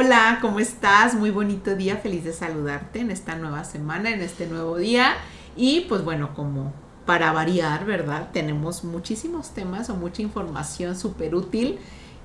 [0.00, 1.16] Hola, ¿cómo estás?
[1.16, 5.16] Muy bonito día, feliz de saludarte en esta nueva semana, en este nuevo día.
[5.56, 6.72] Y pues bueno, como
[7.04, 8.28] para variar, ¿verdad?
[8.32, 11.80] Tenemos muchísimos temas o mucha información súper útil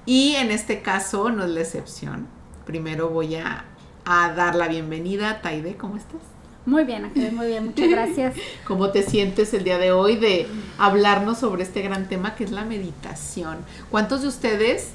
[0.05, 2.27] y en este caso no es la excepción.
[2.63, 3.65] Primero voy a,
[4.05, 5.41] dar la bienvenida.
[5.41, 6.21] Taide, ¿cómo estás?
[6.67, 8.35] Muy bien, muy bien, muchas gracias.
[8.67, 10.45] ¿Cómo te sientes el día de hoy de
[10.77, 13.57] hablarnos sobre este gran tema que es la meditación?
[13.89, 14.91] ¿Cuántos de ustedes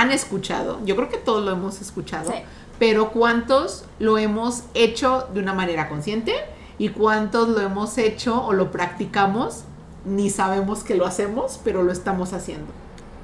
[0.00, 0.80] han escuchado?
[0.84, 2.32] Yo creo que todos lo hemos escuchado,
[2.78, 6.34] pero ¿cuántos lo hemos hecho de una manera consciente?
[6.78, 9.64] ¿Y cuántos lo hemos hecho o lo practicamos?
[10.04, 12.66] Ni sabemos que lo hacemos, pero lo estamos haciendo.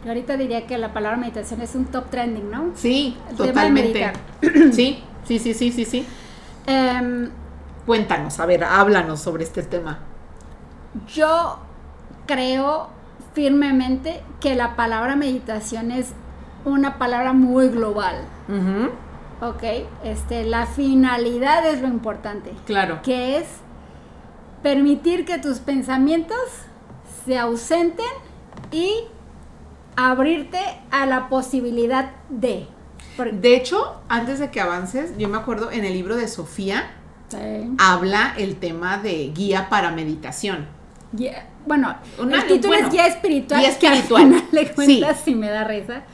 [0.04, 2.72] Yo ahorita diría que la palabra meditación es un top trending, ¿no?
[2.74, 4.12] Sí, totalmente.
[4.72, 6.06] sí, sí, sí, sí, sí, sí.
[6.66, 7.30] Em,
[7.86, 9.98] Cuéntanos, a ver, háblanos sobre este tema.
[11.12, 11.58] Yo
[12.26, 12.88] creo
[13.34, 16.12] firmemente que la palabra meditación es
[16.64, 18.16] una palabra muy global.
[19.40, 19.62] Ok,
[20.04, 22.52] este, la finalidad es lo importante.
[22.64, 23.00] Claro.
[23.02, 23.46] Que es
[24.62, 26.38] permitir que tus pensamientos
[27.24, 28.06] se ausenten
[28.70, 29.04] y
[29.96, 30.60] abrirte
[30.90, 32.66] a la posibilidad de.
[33.32, 36.92] De hecho, antes de que avances, yo me acuerdo en el libro de Sofía,
[37.78, 40.66] habla el tema de guía para meditación.
[41.66, 43.60] bueno, el título es guía espiritual.
[43.60, 44.44] Guía espiritual.
[44.52, 46.04] le cuentas si me da risa,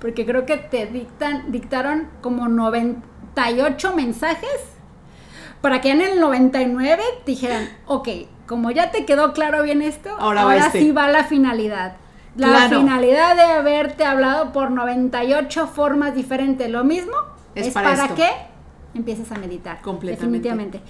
[0.00, 4.50] porque creo que te dictan, dictaron como 98 mensajes
[5.60, 8.08] para que en el 99 dijeran, ok,
[8.46, 10.80] como ya te quedó claro bien esto, ahora, este.
[10.80, 11.96] sí va la finalidad.
[12.36, 17.16] La finalidad de haberte hablado por 98 formas diferentes, lo mismo,
[17.56, 18.28] es, para, que
[18.94, 19.80] empieces a meditar.
[20.02, 20.80] Definitivamente.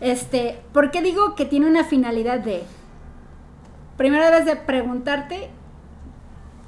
[0.00, 2.62] Este, ¿por qué digo que tiene una finalidad de
[3.98, 5.50] primero debes de preguntarte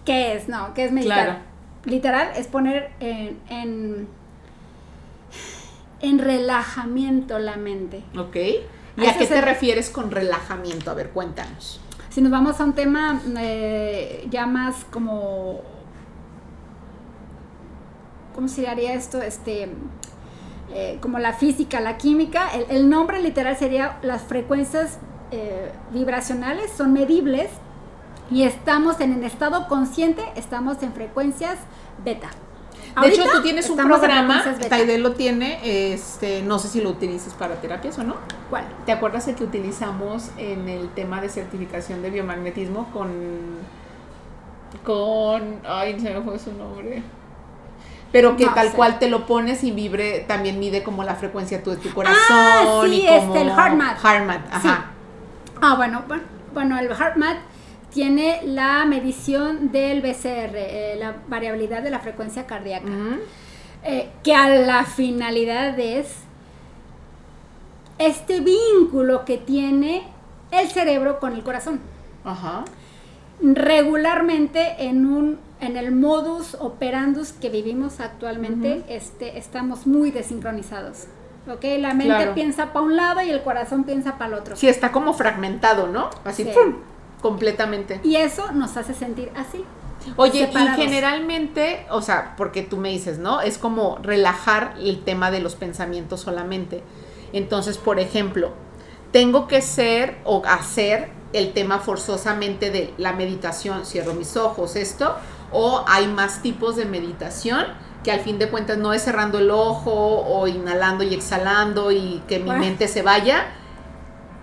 [0.04, 1.49] qué es, no, qué es meditar.
[1.84, 4.08] Literal es poner en, en,
[6.00, 8.02] en relajamiento la mente.
[8.16, 8.36] Ok.
[8.96, 10.90] ¿Y a, qué te refieres con relajamiento?
[10.90, 11.80] A ver, cuéntanos.
[12.10, 15.60] Si nos vamos a un tema eh, ya más como,
[18.34, 19.22] ¿cómo se haría esto?
[19.22, 19.68] Este,
[20.74, 24.98] eh, como la física, la química, el, nombre literal sería las frecuencias
[25.30, 27.50] eh, vibracionales, son medibles
[28.30, 31.58] y estamos en el estado consciente, estamos en frecuencias
[32.04, 32.30] beta.
[33.00, 37.34] De hecho, tú tienes un programa, Taide lo tiene, este, no sé si lo utilizas
[37.34, 38.16] para terapias o no.
[38.48, 38.64] ¿Cuál?
[38.84, 43.10] ¿Te acuerdas el que utilizamos en el tema de certificación de biomagnetismo con,
[44.84, 47.02] con, ay, se me fue su nombre.
[48.12, 51.76] Pero que tal cual te lo pones y vibre, también mide como la frecuencia de
[51.76, 52.16] tu corazón.
[52.28, 54.04] Ah, sí, este, el HeartMath.
[54.04, 54.86] HeartMath, ajá.
[55.62, 56.02] Ah, bueno,
[56.52, 57.49] bueno, el HeartMath
[57.90, 62.90] tiene la medición del BCR, eh, la variabilidad de la frecuencia cardíaca,
[63.84, 66.14] eh, que a la finalidad es
[67.98, 70.04] este vínculo que tiene
[70.50, 71.80] el cerebro con el corazón.
[72.24, 72.64] Ajá.
[73.42, 81.06] Regularmente en un en el modus operandus que vivimos actualmente, este, estamos muy desincronizados.
[81.48, 81.64] ¿ok?
[81.78, 84.56] La mente piensa para un lado y el corazón piensa para el otro.
[84.56, 86.10] Sí, está como fragmentado, ¿no?
[86.24, 86.76] Así, ¡pum!
[87.20, 88.00] Completamente.
[88.02, 89.64] Y eso nos hace sentir así.
[90.16, 93.40] Oye, y generalmente, o sea, porque tú me dices, ¿no?
[93.40, 96.82] Es como relajar el tema de los pensamientos solamente.
[97.32, 98.52] Entonces, por ejemplo,
[99.12, 105.14] tengo que ser o hacer el tema forzosamente de la meditación, cierro mis ojos, esto,
[105.52, 107.66] o hay más tipos de meditación
[108.02, 112.22] que al fin de cuentas no es cerrando el ojo o inhalando y exhalando y
[112.26, 113.52] que mi mente se vaya,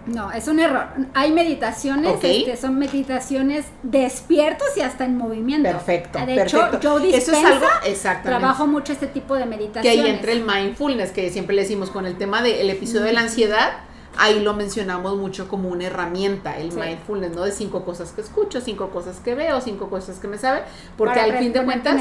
[0.07, 0.87] no, es un error.
[1.13, 5.69] Hay meditaciones, este, son meditaciones despiertos y hasta en movimiento.
[5.69, 6.25] Perfecto.
[6.25, 10.01] De hecho, yo Eso es algo, trabajo mucho este tipo de meditaciones.
[10.01, 13.13] Que ahí entre el mindfulness, que siempre le decimos con el tema del episodio de
[13.13, 13.73] la ansiedad,
[14.17, 17.43] ahí lo mencionamos mucho como una herramienta, el mindfulness, ¿no?
[17.43, 20.61] De cinco cosas que escucho, cinco cosas que veo, cinco cosas que me sabe,
[20.97, 21.95] porque al fin de cuentas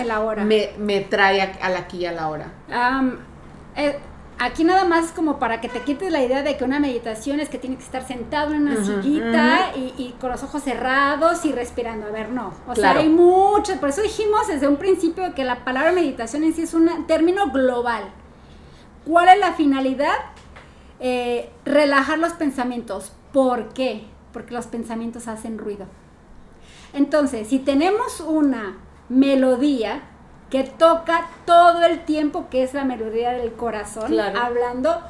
[0.45, 2.53] me, me, trae a, la aquí y a la hora.
[3.77, 3.99] Eh,
[4.39, 7.49] Aquí nada más como para que te quites la idea de que una meditación es
[7.49, 12.07] que tiene que estar sentado en una sillita y, con los ojos cerrados y respirando.
[12.07, 12.53] A ver, no.
[12.69, 13.81] O sea, hay mucho.
[13.81, 17.51] Por eso dijimos desde un principio que la palabra meditación en sí es un término
[17.51, 18.11] global.
[19.07, 20.17] ¿Cuál es la finalidad?
[21.01, 23.13] Eh, relajar los pensamientos.
[23.33, 24.05] ¿Por qué?
[24.33, 25.87] Porque los pensamientos hacen ruido.
[26.93, 28.79] Entonces, si tenemos una
[29.09, 30.03] melodía,
[30.51, 35.01] que toca todo el tiempo, que es la melodía del corazón, hablando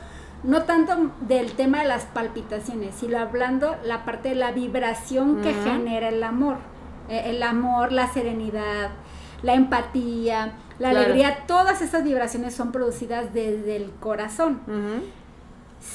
[0.43, 5.53] no tanto del tema de las palpitaciones, sino hablando la parte de la vibración que
[5.53, 6.59] genera el amor.
[7.09, 8.91] Eh, el amor, la serenidad,
[9.43, 14.61] la empatía, la alegría, todas esas vibraciones son producidas desde el corazón.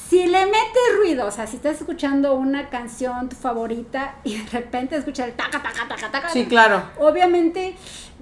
[0.10, 4.50] Si le metes ruido, o sea, si estás escuchando una canción tu favorita y de
[4.50, 6.30] repente escuchas el taca, taca, taca, taca.
[6.30, 6.84] Sí, claro.
[7.00, 7.76] Obviamente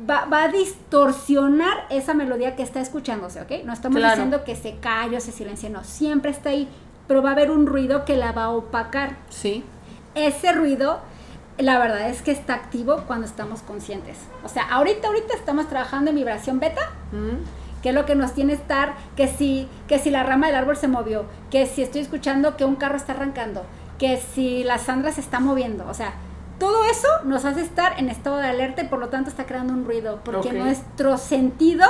[0.08, 3.66] va, a distorsionar esa melodía que está escuchándose, ¿ok?
[3.66, 6.68] No estamos diciendo que se calle o se silencie, no, siempre está ahí,
[7.08, 9.18] pero va a haber un ruido que la va a opacar.
[9.30, 9.64] Sí.
[10.16, 11.00] Ese ruido,
[11.58, 14.18] la verdad es que está activo cuando estamos conscientes.
[14.44, 16.92] O sea, ahorita, ahorita estamos trabajando en vibración beta
[17.82, 20.78] que es lo que nos tiene estar, que si, que si la rama del árbol
[20.78, 23.66] se movió, que si estoy escuchando que un carro está arrancando,
[23.98, 26.14] que si la Sandra se está moviendo, o sea,
[26.60, 29.74] todo eso nos hace estar en estado de alerta y por lo tanto está creando
[29.74, 31.90] un ruido, porque nuestros sentidos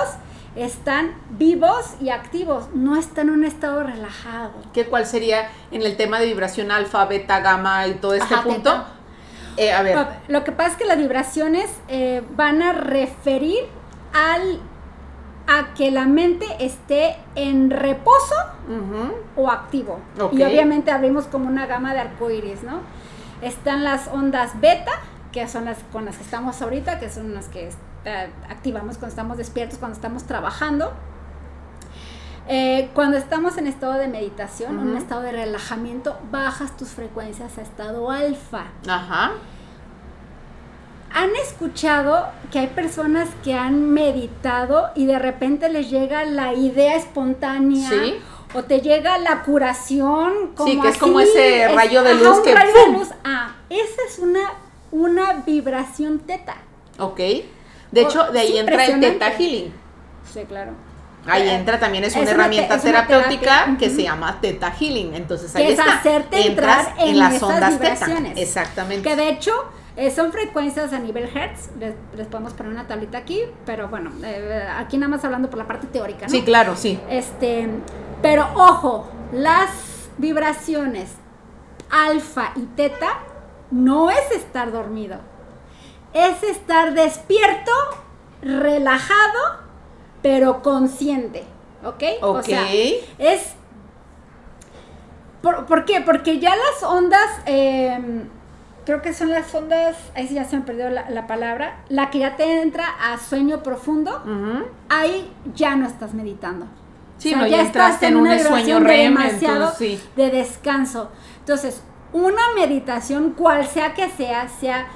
[0.55, 4.51] están vivos y activos, no están en un estado relajado.
[4.73, 8.85] ¿Qué cuál sería en el tema de vibración alfa, beta, gamma y todo este punto?
[9.57, 9.97] Eh, a ver.
[10.27, 13.65] Lo que pasa es que las vibraciones eh, van a referir
[14.13, 14.61] al
[15.49, 18.35] a que la mente esté en reposo
[19.35, 19.99] o activo.
[20.31, 22.81] Y obviamente abrimos como una gama de arcoíris, ¿no?
[23.41, 24.91] Están las ondas beta,
[25.31, 27.69] que son las con las que estamos ahorita, que son las que
[28.05, 30.93] eh, activamos cuando estamos despiertos, cuando estamos trabajando.
[32.47, 37.57] Eh, cuando estamos en estado de meditación, en un estado de relajamiento, bajas tus frecuencias
[37.57, 38.65] a estado alfa.
[38.87, 39.31] Ajá.
[41.11, 46.95] ¿Han escuchado que hay personas que han meditado y de repente les llega la idea
[46.95, 47.89] espontánea?
[47.89, 48.15] Sí.
[48.53, 50.51] O te llega la curación.
[50.55, 52.53] Como sí, que es como ese rayo de luz que.
[52.53, 53.09] Rayo de luz.
[53.23, 54.53] Ah, esa es una,
[54.91, 56.57] una vibración teta.
[56.97, 57.19] Ok.
[57.91, 59.73] De hecho, de ahí entra el teta healing.
[60.31, 60.73] Sí, claro.
[61.27, 65.13] Ahí eh, entra también, es, una herramienta terapéutica que se llama Teta Healing.
[65.15, 68.07] Entonces ahí es hacerte entrar en, las ondas teta.
[68.35, 69.07] Exactamente.
[69.07, 69.53] Que de hecho,
[69.99, 74.65] eh, son frecuencias a nivel Hertz, les, podemos poner una tablita aquí, pero bueno, eh,
[74.77, 76.29] aquí nada más hablando por la parte teórica, ¿no?
[76.29, 76.97] Sí, claro, sí.
[77.09, 77.67] Este,
[78.21, 81.11] pero ojo, las vibraciones
[81.89, 83.19] alfa y teta
[83.71, 85.17] no es estar dormido,
[86.13, 87.71] es estar despierto,
[88.41, 89.59] relajado,
[90.21, 91.43] pero consciente,
[91.83, 92.03] ¿ok?
[92.21, 92.37] Ok.
[92.37, 92.71] O sea,
[93.17, 93.53] es...
[95.41, 95.99] ¿Por, qué?
[95.99, 97.29] Porque ya las ondas...
[97.45, 98.29] Eh,
[98.89, 102.17] creo que son las ondas, ahí sí ya se me perdió la, palabra, la que
[102.17, 104.23] ya te entra a sueño profundo,
[104.89, 106.65] ahí ya no estás meditando.
[107.19, 109.71] Sí, no, ya, estás en, un sueño REM, demasiado
[110.15, 111.11] de descanso.
[111.37, 111.83] Entonces,
[112.13, 114.87] una meditación, cual sea que sea, sea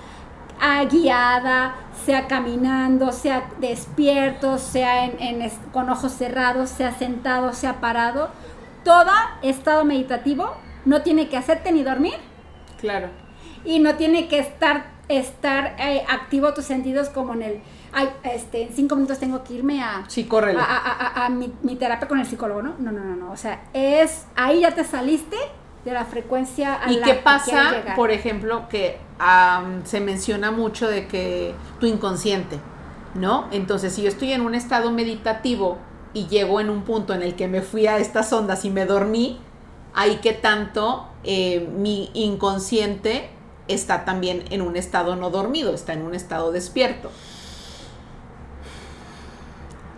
[0.90, 8.31] guiada, sea caminando, sea despierto, sea en, con ojos cerrados, sea sentado, sea parado,
[8.84, 9.12] todo
[9.44, 12.16] estado meditativo no tiene que hacerte ni dormir.
[12.80, 13.23] Claro
[13.66, 17.62] y no tiene que estar, estar eh, activo tus sentidos como en el,
[17.94, 20.04] ay, este, en cinco minutos tengo que irme a...
[20.07, 22.75] Sí, A, mi, terapia con el psicólogo, ¿no?
[22.80, 23.31] No, no, no, no.
[23.31, 25.38] O sea, es, ahí ya te saliste
[25.86, 28.98] de la frecuencia a ¿Y qué pasa, por ejemplo, que
[29.84, 32.60] se menciona mucho de que tu inconsciente,
[33.16, 33.48] ¿no?
[33.51, 35.78] Entonces, si yo estoy en un estado meditativo
[36.13, 38.86] y llego en un punto en el que me fui a estas ondas y me
[38.86, 39.40] dormí,
[39.94, 43.30] ahí que tanto eh, mi inconsciente
[43.68, 47.12] está también en un estado no dormido, está en un estado despierto.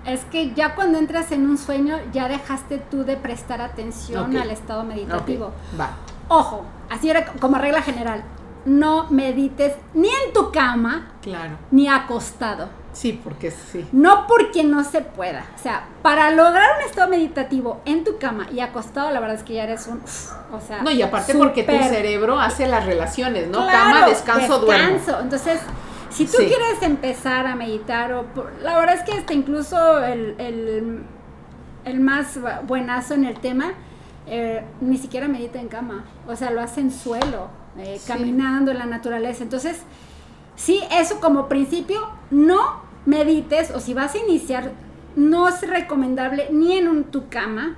[0.06, 4.52] Es que ya cuando entras en un sueño, ya dejaste tú de prestar atención al
[4.52, 5.52] estado meditativo.
[5.80, 5.98] Va.
[6.28, 8.24] Ojo, así era como regla general.
[8.66, 11.58] No medites ni en tu cama, claro.
[11.72, 12.70] ni acostado.
[12.96, 13.86] Sí, porque sí.
[13.92, 15.46] No porque no se pueda.
[15.54, 19.44] O sea, para lograr un estado meditativo en tu cama y acostado, la verdad es
[19.44, 20.02] que ya eres un.
[20.54, 20.82] o sea.
[20.82, 23.68] No, y aparte porque tu cerebro hace las relaciones, ¿no?
[23.68, 25.20] cama, descanso, descanso.
[25.20, 25.60] Entonces,
[26.10, 28.25] si tú quieres empezar a meditar, o
[28.62, 30.36] la verdad es que hasta incluso el,
[31.84, 33.74] el, más buenazo en el tema,
[34.25, 36.06] eh, ni siquiera medita en cama.
[36.30, 39.44] O sea, lo hace en suelo, eh, caminando en la naturaleza.
[39.44, 39.82] Entonces,
[40.56, 44.72] sí, eso como principio, no medites o si vas a iniciar,
[45.16, 47.78] no es recomendable ni en tu cama,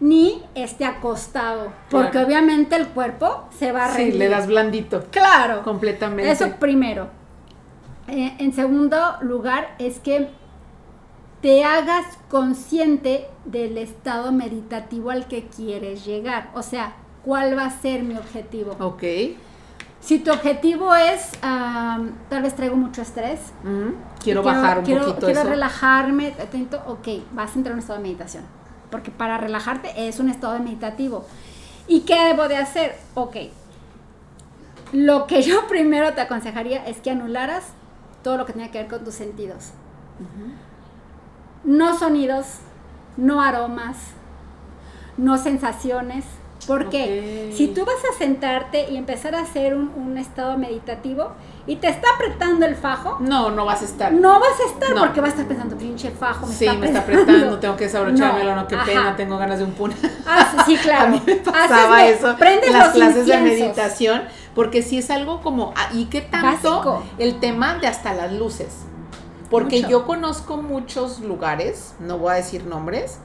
[0.00, 4.12] ni esté acostado, porque obviamente el cuerpo se va a rendir.
[4.14, 5.04] Sí, le das blandito.
[5.10, 5.62] Claro.
[5.62, 6.30] Completamente.
[6.30, 7.08] Eso primero.
[8.08, 10.28] Eh, en segundo lugar, es que
[11.42, 16.50] te hagas consciente del estado meditativo al que quieres llegar.
[16.54, 18.76] O sea, ¿cuál va a ser mi objetivo?
[18.80, 19.02] Ok.
[20.00, 23.40] Si tu objetivo es, tal vez traigo mucho estrés.
[24.22, 27.98] Quiero, bajar un quiero, poquito Quiero relajarme, atento, ok, vas a entrar en un estado
[27.98, 28.44] de meditación.
[28.90, 31.24] Porque para relajarte es un estado de meditativo.
[31.86, 32.96] ¿Y qué debo de hacer?
[33.14, 33.36] Ok.
[34.92, 37.64] Lo que yo primero te aconsejaría es que anularas
[38.22, 39.72] todo lo que tenía que ver con tus sentidos.
[41.64, 42.58] No sonidos,
[43.16, 43.96] no aromas,
[45.16, 46.24] no sensaciones.
[46.70, 51.32] Porque si tú vas a sentarte y empezar a hacer un, estado meditativo
[51.66, 53.16] y te está apretando el fajo.
[53.20, 54.12] No, no vas a estar.
[54.12, 57.00] No vas a estar porque vas a estar pensando, pinche fajo, me sí, me está
[57.00, 59.92] apretando, tengo que desabrochármelo, no, qué pena, tengo ganas de un pun.
[60.26, 61.04] Ah, sí, claro.
[61.06, 64.22] a mí me pasaba eso en las clases de meditación,
[64.54, 67.02] porque si es algo como, ah, ¿y qué tanto?
[67.18, 68.68] El tema de hasta las luces.
[69.50, 73.18] Porque yo conozco muchos lugares, no voy a decir nombres,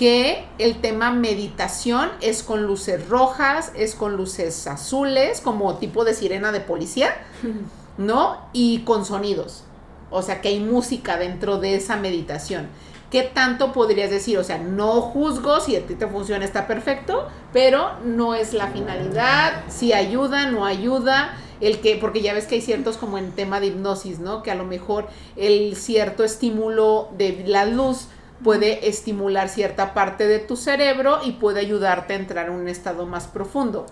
[0.00, 6.14] que el tema meditación es con luces rojas, es con luces azules, como tipo de
[6.14, 7.10] sirena de policía,
[7.98, 8.38] ¿no?
[8.54, 9.64] Y con sonidos.
[10.10, 12.68] O sea, que hay música dentro de esa meditación.
[13.10, 14.38] ¿Qué tanto podrías decir?
[14.38, 18.68] O sea, no juzgo si a ti te funciona, está perfecto, pero no es la
[18.68, 23.32] finalidad, si ayuda, no ayuda, el que, porque ya ves que hay ciertos como en
[23.32, 24.42] tema de hipnosis, ¿no?
[24.42, 28.06] Que a lo mejor el cierto estímulo de la luz
[28.42, 33.06] puede estimular cierta parte de tu cerebro y puede ayudarte a entrar en un estado
[33.06, 33.86] más profundo.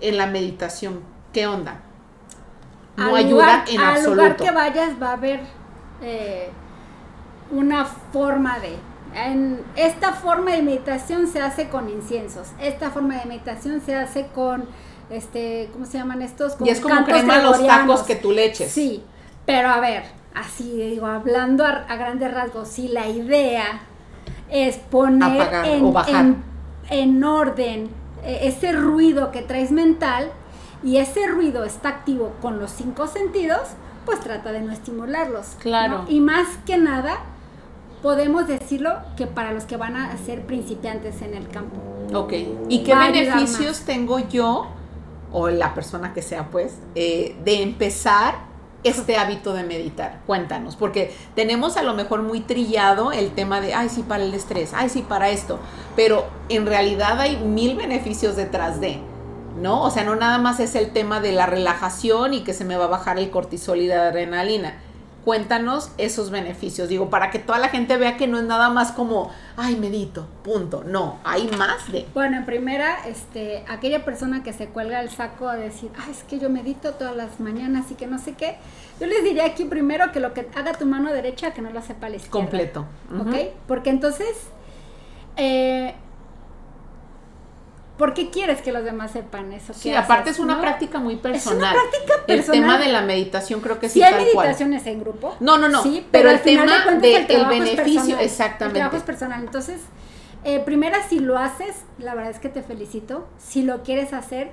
[0.00, 1.00] En la meditación,
[1.32, 1.80] ¿qué onda?
[2.96, 4.22] No ayuda en al absoluto.
[4.22, 5.40] Al lugar que vayas va a haber
[6.02, 6.50] eh,
[7.50, 8.76] una forma de...
[9.14, 12.48] En esta forma de meditación se hace con inciensos.
[12.60, 14.66] Esta forma de meditación se hace con,
[15.08, 16.56] este, ¿cómo se llaman estos?
[16.62, 18.70] y es como crema los tacos que tú le eches.
[18.70, 19.02] Sí,
[19.46, 20.02] pero a ver,
[20.36, 23.80] así digo, hablando a, grandes rasgos, si la idea
[24.50, 25.48] es poner
[26.90, 27.88] en, orden
[28.22, 30.30] eh, ese ruido que traes mental
[30.84, 33.60] y ese ruido está activo con los cinco sentidos,
[34.04, 35.56] pues trata de no estimularlos.
[35.58, 36.04] Claro.
[36.06, 37.18] Y más que nada,
[38.02, 41.76] podemos decirlo que para los que van a ser principiantes en el campo.
[42.14, 42.34] Ok.
[42.68, 44.68] ¿Y qué beneficios tengo yo,
[45.32, 48.45] o la persona que sea, pues, eh, de empezar
[48.84, 50.20] este hábito de meditar?
[50.26, 54.34] Cuéntanos, porque tenemos a lo mejor muy trillado el tema de, ay, sí, para el
[54.34, 55.58] estrés, ay, sí, para esto,
[55.94, 59.00] pero en realidad hay mil beneficios detrás de,
[59.60, 59.82] ¿no?
[59.82, 62.76] O sea, no nada más es el tema de la relajación y que se me
[62.76, 64.74] va a bajar el cortisol y la adrenalina
[65.26, 66.88] cuéntanos esos beneficios.
[66.88, 70.28] Digo, para que toda la gente vea que no es nada más como, ay, medito,
[70.44, 70.84] punto.
[70.86, 72.06] No, hay más de.
[72.14, 76.22] Bueno, en primera, este, aquella persona que se cuelga el saco a decir, ay, es
[76.22, 78.58] que yo medito todas las mañanas y que no sé qué.
[79.00, 81.82] Yo les diría aquí primero que lo que haga tu mano derecha, que no lo
[81.82, 82.30] sepa la izquierda.
[82.30, 82.86] Completo.
[83.18, 83.34] ¿Ok?
[83.66, 84.28] Porque entonces,
[85.36, 85.96] eh,
[87.96, 89.72] ¿Por qué quieres que los demás sepan eso?
[89.72, 91.56] Sí, aparte es una práctica muy personal.
[91.56, 92.36] Es una práctica personal.
[92.36, 95.34] El tema de la meditación creo que sí, sí hay meditaciones en grupo.
[95.40, 95.82] No, no, no.
[95.82, 98.78] Sí, pero, el tema del beneficio, exactamente.
[98.78, 99.42] El trabajo es personal.
[99.42, 99.80] Entonces,
[100.44, 103.26] eh, primera, si lo haces, la verdad es que te felicito.
[103.38, 104.52] Si lo quieres hacer,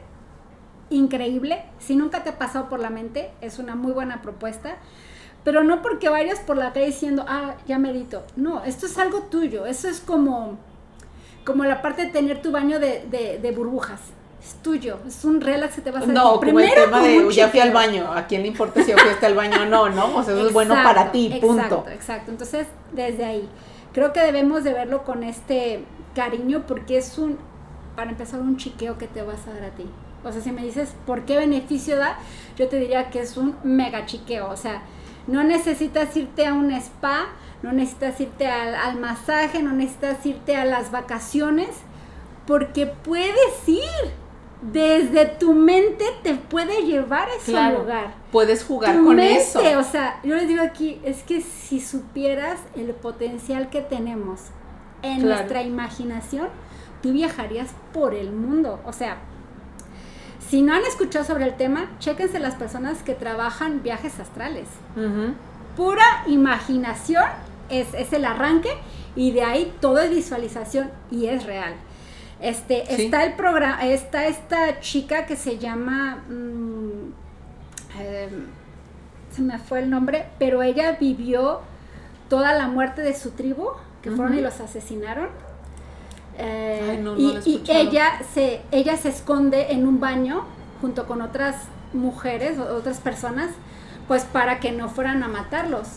[0.89, 1.65] increíble.
[1.79, 4.77] Si nunca te ha pasado por la mente, es una muy buena propuesta.
[5.43, 8.23] Pero no porque vayas por la calle diciendo, ah, ya medito.
[8.37, 9.65] No, esto es algo tuyo.
[9.65, 10.57] Eso es como
[11.45, 13.99] como la parte de tener tu baño de, de, burbujas.
[14.43, 16.07] Es tuyo, es un relax que te vas a.
[16.07, 18.97] No, como el tema de ya fui al baño, ¿a quién le importa si yo
[18.97, 20.17] fui hasta el baño o no, no?
[20.17, 21.63] O sea, eso es bueno para ti, punto.
[21.63, 22.31] Exacto, exacto.
[22.31, 23.49] Entonces, desde ahí,
[23.93, 27.37] creo que debemos de verlo con este cariño porque es un,
[27.95, 29.85] para empezar, un chiqueo que te vas a dar a ti.
[30.25, 32.17] O sea, si me dices, ¿por qué beneficio da?
[32.57, 34.49] Yo te diría que es un mega chiqueo.
[34.49, 34.81] O sea,
[35.27, 37.29] no necesitas irte a un spa
[37.63, 41.69] no necesitas irte al, masaje, no necesitas irte a las vacaciones,
[42.45, 44.23] porque puedes ir.
[44.61, 48.13] Desde tu mente te puede llevar a ese lugar.
[48.31, 49.59] Puedes jugar con eso.
[49.77, 54.39] O sea, yo les digo aquí, es que si supieras el potencial que tenemos
[55.01, 56.47] en nuestra imaginación,
[57.01, 58.79] tú viajarías por el mundo.
[58.85, 59.17] O sea,
[60.53, 64.67] si no han escuchado sobre el tema, chéquense las personas que trabajan viajes astrales.
[65.75, 67.23] Pura imaginación
[67.71, 68.69] es, el arranque
[69.15, 71.73] y de ahí todo es visualización y es real.
[72.39, 77.13] Este, está el programa, está esta chica que se llama, mm,
[77.99, 78.45] em,
[79.31, 81.61] se me fue el nombre, pero ella vivió
[82.29, 83.69] toda la muerte de su tribu,
[84.03, 85.29] que fueron y los asesinaron.
[86.37, 90.45] Eh, y, y ella se, ella se esconde en un baño
[90.81, 91.55] junto con otras
[91.93, 93.51] mujeres, otras personas,
[94.07, 95.87] pues para que no fueran a matarlos.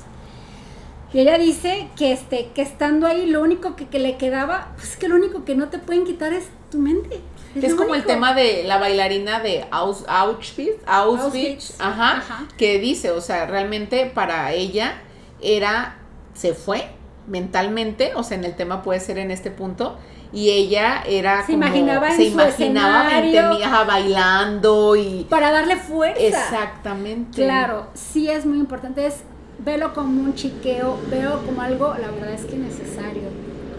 [1.12, 4.96] Y ella dice que, este, que estando ahí lo único que, le quedaba, pues es
[4.96, 7.20] que lo único que no te pueden quitar es tu mente.
[7.54, 12.22] Es, como el tema de la bailarina de Auschwitz, Auschwitz, ajá,
[12.58, 15.00] que dice, o sea, realmente para ella
[15.40, 15.96] era,
[16.34, 16.90] se fue
[17.26, 19.96] mentalmente, o sea, en el tema puede ser en este punto,
[20.32, 26.20] y ella era se imaginaba en se imaginaba bailando y para darle fuerza.
[26.20, 27.42] Exactamente.
[27.42, 29.22] Claro sí es muy importante es
[29.58, 33.28] velo como un chiqueo veo como algo la verdad es que necesario.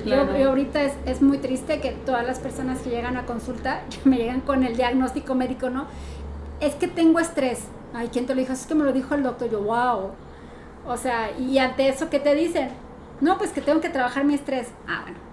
[0.03, 0.37] Claro.
[0.37, 4.17] yo, ahorita es, es, muy triste que todas las personas que llegan a consulta me
[4.17, 5.85] llegan con el diagnóstico médico no
[6.59, 7.63] es que tengo estrés.
[7.93, 9.49] Ay quién te lo dijo es que me lo dijo el doctor.
[9.49, 10.11] Yo wow
[10.87, 12.69] o sea y ante eso qué te dicen
[13.19, 15.26] no pues que tengo que trabajar mi estrés ah bueno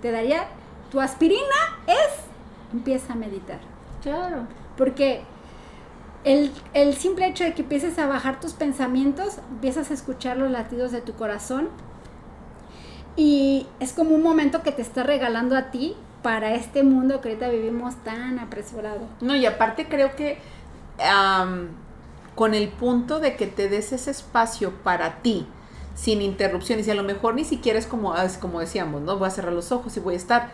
[0.00, 0.46] te daría,
[0.90, 1.40] tu aspirina
[1.86, 3.60] es, empieza a meditar.
[4.02, 4.46] Claro.
[4.76, 5.22] Porque
[6.24, 10.50] el, el, simple hecho de que empieces a bajar tus pensamientos, empiezas a escuchar los
[10.50, 11.68] latidos de tu corazón
[13.16, 17.28] y es como un momento que te está regalando a ti para este mundo que
[17.28, 19.00] ahorita vivimos tan apresurado.
[19.20, 20.38] No, y aparte creo que
[22.34, 25.46] con el punto de que te des ese espacio para ti,
[25.94, 29.18] sin interrupciones y a lo mejor ni siquiera es como, es como decíamos, ¿no?
[29.18, 30.52] Voy a cerrar los ojos y voy a estar.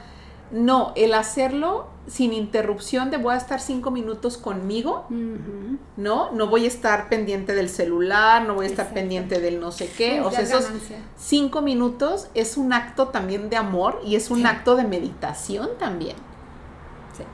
[0.52, 5.06] No, el hacerlo sin interrupción de voy a estar cinco minutos conmigo,
[5.96, 6.30] ¿no?
[6.30, 9.90] No voy a estar pendiente del celular, no voy a estar pendiente del no sé
[9.90, 10.20] qué.
[10.20, 10.68] o sea, esos
[11.16, 16.14] cinco minutos es un acto también de amor y es un acto de meditación también.
[17.16, 17.24] Sí.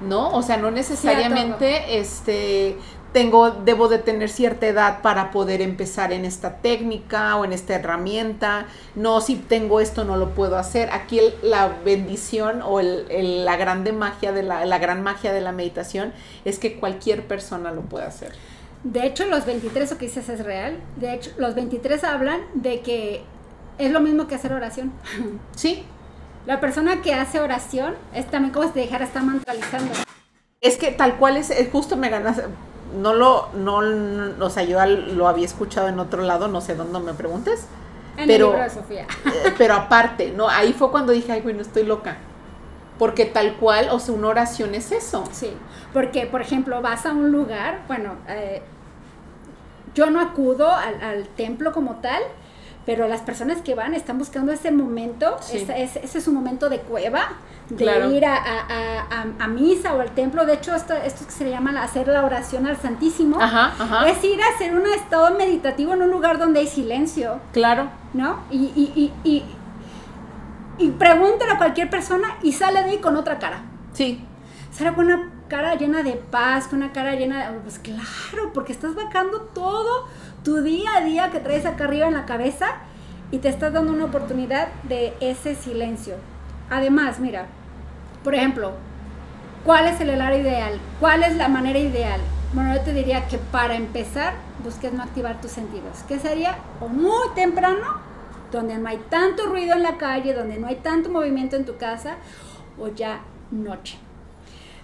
[0.00, 0.30] ¿No?
[0.30, 2.78] O sea, no necesariamente este
[3.12, 7.74] tengo, debo de tener cierta edad para poder empezar en esta técnica o en esta
[7.74, 8.66] herramienta.
[8.94, 10.90] No, si tengo esto no lo puedo hacer.
[10.92, 15.52] Aquí la bendición o el, la grande magia de la, la gran magia de la
[15.52, 16.12] meditación
[16.44, 18.32] es que cualquier persona lo puede hacer.
[18.84, 20.78] De hecho, los 23, o que dices es real.
[20.96, 23.22] De hecho, los 23 hablan de que
[23.78, 24.92] es lo mismo que hacer oración.
[25.56, 25.84] Sí.
[26.44, 29.92] La persona que hace oración es también como si te dejara estar mantralizando.
[30.60, 32.42] Es que tal cual es, justo me ganas,
[32.94, 33.80] no lo, no,
[34.44, 37.66] o sea, yo lo había escuchado en otro lado, no sé dónde me preguntes.
[38.16, 39.06] En pero, el libro de Sofía.
[39.26, 42.16] Eh, pero aparte, no, ahí fue cuando dije, ay, bueno, estoy loca.
[42.98, 45.24] Porque tal cual, o sea, una oración es eso.
[45.32, 45.52] Sí,
[45.92, 48.62] porque, por ejemplo, vas a un lugar, bueno, eh,
[49.94, 52.22] yo no acudo al, al templo como tal,
[52.84, 56.80] pero las personas que van están buscando ese momento, ese, ese, es un momento de
[56.80, 57.32] cueva,
[57.68, 60.44] de ir a, a, a, misa o al templo.
[60.44, 64.42] De hecho, esto, esto que se le llama hacer la oración al Santísimo, es ir
[64.42, 67.38] a hacer un estado meditativo en un lugar donde hay silencio.
[67.52, 67.88] Claro.
[68.14, 68.40] ¿No?
[68.50, 69.44] Y, y, y, y,
[70.78, 73.62] y pregúntale a cualquier persona y sale de ahí con otra cara.
[73.92, 74.24] Sí.
[74.72, 77.58] Sale con una cara llena de paz, con una cara llena de...
[77.60, 80.08] Pues claro, porque estás vacando todo
[80.44, 82.66] tu día a día que traes acá arriba en la cabeza
[83.30, 86.16] y te estás dando una oportunidad de ese silencio.
[86.70, 87.46] Además, mira,
[88.24, 88.72] por ejemplo,
[89.64, 90.78] ¿cuál es el horario ideal?
[91.00, 92.20] ¿Cuál es la manera ideal?
[92.52, 96.04] Bueno, yo te diría que para empezar busques no activar tus sentidos.
[96.06, 96.58] ¿Qué sería?
[96.80, 98.00] O muy temprano,
[98.50, 101.76] donde no hay tanto ruido en la calle, donde no hay tanto movimiento en tu
[101.76, 102.16] casa,
[102.78, 103.98] o ya noche.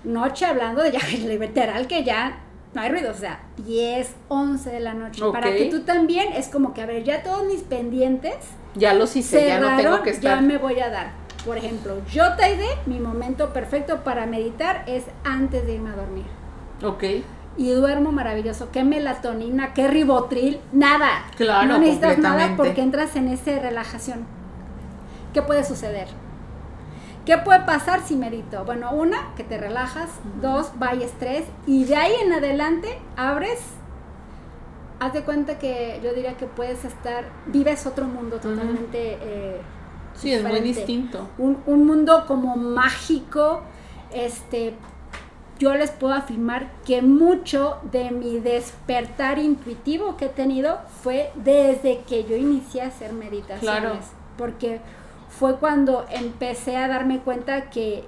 [0.05, 1.01] Noche hablando de ya
[1.39, 2.39] literal que ya
[2.75, 5.23] no hay ruido, o sea, 10, 11 de la noche.
[5.33, 8.37] Para que tú también es como que, a ver, ya todos mis pendientes.
[8.75, 10.37] Ya los hice, ya no tengo que estar.
[10.37, 11.13] Ya me voy a dar.
[11.45, 16.27] Por ejemplo, yo te mi momento perfecto para meditar es antes de irme a dormir.
[16.85, 17.05] Ok.
[17.57, 18.71] Y duermo maravilloso.
[18.71, 19.73] ¿Qué melatonina?
[19.73, 20.61] ¿Qué ribotril?
[20.73, 21.25] Nada.
[21.37, 24.27] Claro, No necesitas nada porque entras en esa relajación.
[25.33, 26.09] ¿Qué puede suceder?
[27.29, 28.65] ¿Qué puede pasar si medito?
[28.65, 30.09] Bueno, una, que te relajas,
[30.41, 33.61] dos, vaya estrés, y de ahí en adelante abres,
[34.99, 39.19] haz de cuenta que yo diría que puedes estar, vives otro mundo totalmente...
[39.21, 39.61] Eh,
[40.15, 41.29] sí, es muy distinto.
[41.37, 43.61] Un, un, mundo como mágico,
[44.11, 44.73] este,
[45.59, 51.99] yo les puedo afirmar que mucho de mi despertar intuitivo que he tenido fue desde
[52.09, 53.61] que yo inicié a hacer meditaciones.
[53.61, 53.99] Claro.
[54.39, 54.81] Porque
[55.29, 58.07] fue cuando empecé a darme cuenta que,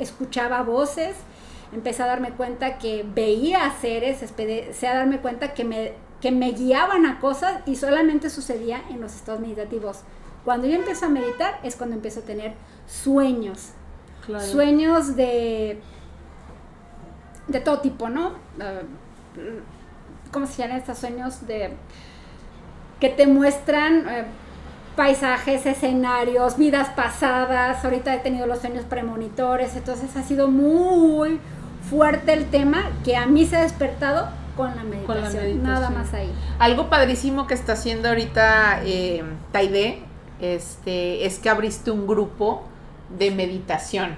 [0.00, 1.16] escuchaba voces,
[1.72, 6.50] empecé a darme cuenta que veía seres, empecé a darme cuenta que me, que me
[6.52, 10.00] guiaban a cosas y solamente sucedía en los estados meditativos.
[10.44, 12.54] Cuando yo empiezo a meditar es cuando empiezo a tener
[12.86, 13.72] sueños.
[14.40, 15.80] Sueños de,
[17.46, 18.34] de todo tipo, ¿no?
[18.60, 18.80] Ah,
[20.32, 21.46] ¿Cómo se llaman estos sueños?
[21.46, 21.70] De,
[23.00, 24.06] que te muestran...
[24.08, 24.24] Eh,
[24.98, 27.84] paisajes, escenarios, vidas pasadas.
[27.84, 31.38] Ahorita he tenido los sueños premonitores, entonces ha sido muy
[31.88, 36.32] fuerte el tema que a mí se ha despertado con la meditación, nada más ahí.
[36.58, 40.02] Algo padrísimo que está haciendo ahorita eh, Taide
[40.40, 42.64] este, es que abriste un grupo
[43.16, 44.16] de meditación,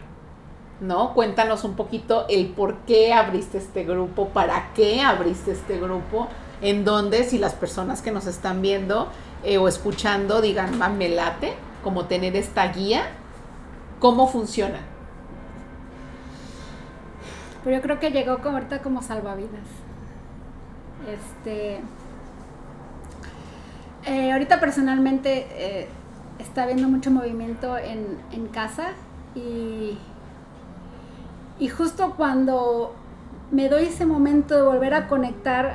[0.80, 1.12] ¿no?
[1.12, 6.28] Cuéntanos un poquito el por qué abriste este grupo, para qué abriste este grupo,
[6.62, 9.08] en donde si las personas que nos están viendo
[9.44, 13.04] eh, o escuchando digan, me late, como tener esta guía
[14.00, 14.78] ¿Cómo funciona?
[17.62, 19.68] Pero yo creo que llegó ahorita como salvavidas.
[21.06, 21.80] Este.
[24.06, 25.88] Eh, ahorita personalmente eh,
[26.38, 28.92] está habiendo mucho movimiento en, en casa
[29.34, 29.98] y,
[31.58, 32.94] y justo cuando
[33.50, 35.66] me doy ese momento de volver a conectar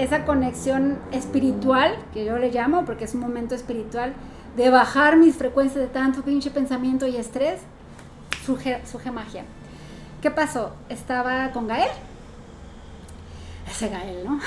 [0.00, 4.14] esa conexión espiritual, que yo le llamo porque es un momento espiritual,
[4.56, 7.60] de bajar mis frecuencias de tanto pinche pensamiento y estrés,
[8.44, 9.44] surge, surge magia.
[10.22, 10.72] ¿Qué pasó?
[10.88, 11.90] Estaba con Gael.
[13.70, 14.40] Ese Gael, ¿no?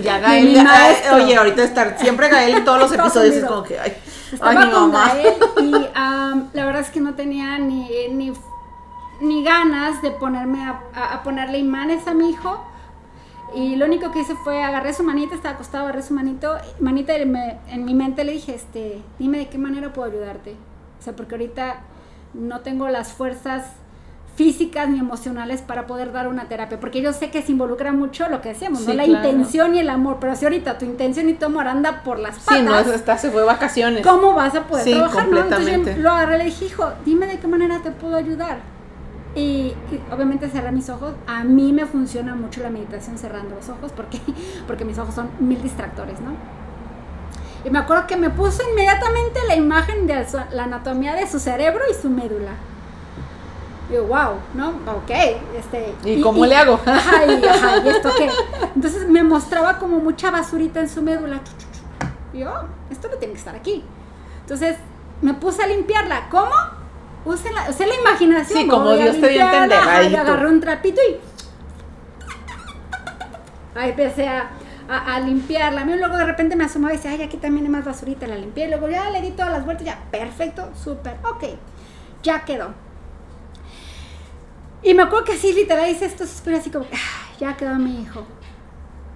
[0.00, 0.66] Ya Gael,
[1.12, 3.92] oye, ahorita estar siempre Gael en todos los episodios es como que, ay,
[4.32, 8.32] Estaba con Gael y la verdad es que no tenía ni, ni,
[9.20, 12.64] ni ganas de ponerme a, a, ponerle imanes a mi hijo.
[13.54, 17.16] Y lo único que hice fue agarré su manita, estaba acostado, agarré su manito, manita
[17.16, 20.54] y en mi mente le dije, este, dime de qué manera puedo ayudarte.
[20.98, 21.80] O sea, porque ahorita
[22.34, 23.64] no tengo las fuerzas
[24.36, 28.28] físicas ni emocionales para poder dar una terapia, porque yo sé que se involucra mucho
[28.28, 28.94] lo que decíamos, ¿no?
[28.94, 32.18] La intención y el amor, pero si ahorita tu intención y tu amor anda por
[32.18, 32.56] las patas.
[32.56, 34.06] Sí, no, está, se fue vacaciones.
[34.06, 35.28] ¿Cómo vas a poder trabajar?
[35.28, 38.60] Entonces lo agarré y le dije, hijo, dime de qué manera te puedo ayudar.
[39.34, 39.74] Y,
[40.12, 41.14] obviamente cerré mis ojos.
[41.26, 44.20] A mí me funciona mucho la meditación cerrando los ojos porque,
[44.66, 46.30] porque mis ojos son mil distractores, ¿no?
[47.64, 51.82] Y me acuerdo que me puso inmediatamente la imagen de la anatomía de su cerebro
[51.90, 52.52] y su médula.
[53.90, 54.68] Y yo, wow, ¿no?
[54.68, 55.10] Ok.
[55.58, 56.80] Este, ¿Y, cómo le hago?
[56.86, 58.30] Ajá, y, ajá, ¿y esto qué?
[58.74, 61.40] Entonces me mostraba como mucha basurita en su médula.
[62.32, 62.50] Y yo,
[62.88, 63.84] esto no tiene que estar aquí.
[64.40, 64.76] Entonces
[65.20, 66.28] me puse a limpiarla.
[66.30, 66.79] ¿Cómo?
[67.24, 68.62] Use la, la imaginación.
[68.62, 69.78] Sí, como Dios te dio a entender.
[69.88, 71.16] Ahí agarré un trapito y.
[73.78, 74.50] Ahí empecé a,
[74.88, 75.82] a, a limpiarla.
[75.82, 78.26] A mí luego de repente me asomaba y decía, ay, aquí también hay más basurita.
[78.26, 78.66] La limpié.
[78.66, 79.86] Y luego ya le di todas las vueltas.
[79.86, 81.18] Ya, perfecto, súper.
[81.24, 81.44] Ok,
[82.22, 82.74] ya quedó.
[84.82, 86.86] Y me acuerdo que así literal hice esto suspiro así como,
[87.38, 88.24] ya quedó mi hijo.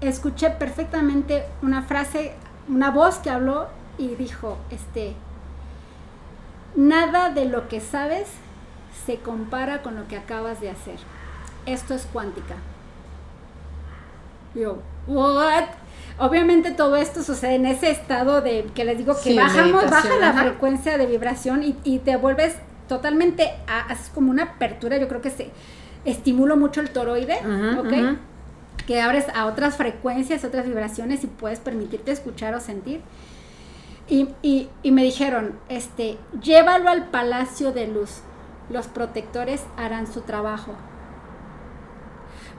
[0.03, 2.35] Escuché perfectamente una frase,
[2.69, 5.17] una voz que habló y dijo, este,
[6.77, 8.29] nada de lo que sabes
[9.07, 10.97] se compara con lo que acabas de hacer.
[11.67, 12.57] Esto es cuántica.
[14.55, 15.65] Yo, what?
[16.19, 20.33] Obviamente todo esto sucede en ese estado de que les digo que bajamos, baja la
[20.33, 22.57] frecuencia de vibración y, y te vuelves
[22.89, 25.51] totalmente, haces como una apertura, yo creo que se
[26.05, 27.37] estimula mucho el toroide,
[27.79, 28.19] ¿ok?
[28.87, 33.01] Que abres a otras frecuencias, otras vibraciones y puedes permitirte escuchar o sentir.
[34.07, 38.21] Y, y, me dijeron, este, llévalo al palacio de luz.
[38.69, 40.75] Los protectores harán su trabajo.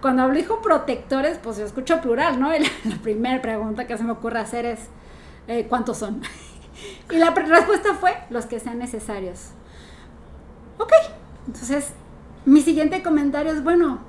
[0.02, 2.52] Cuando hablo dijo protectores, pues yo escucho plural, ¿no?
[2.86, 4.80] la, primera pregunta que se me ocurre hacer es,
[5.48, 6.22] eh, ¿cuántos son?
[7.12, 9.52] y la respuesta fue, los que sean necesarios.
[10.80, 10.92] Ok,
[11.48, 11.94] entonces
[12.46, 14.00] mi siguiente comentario es, bueno,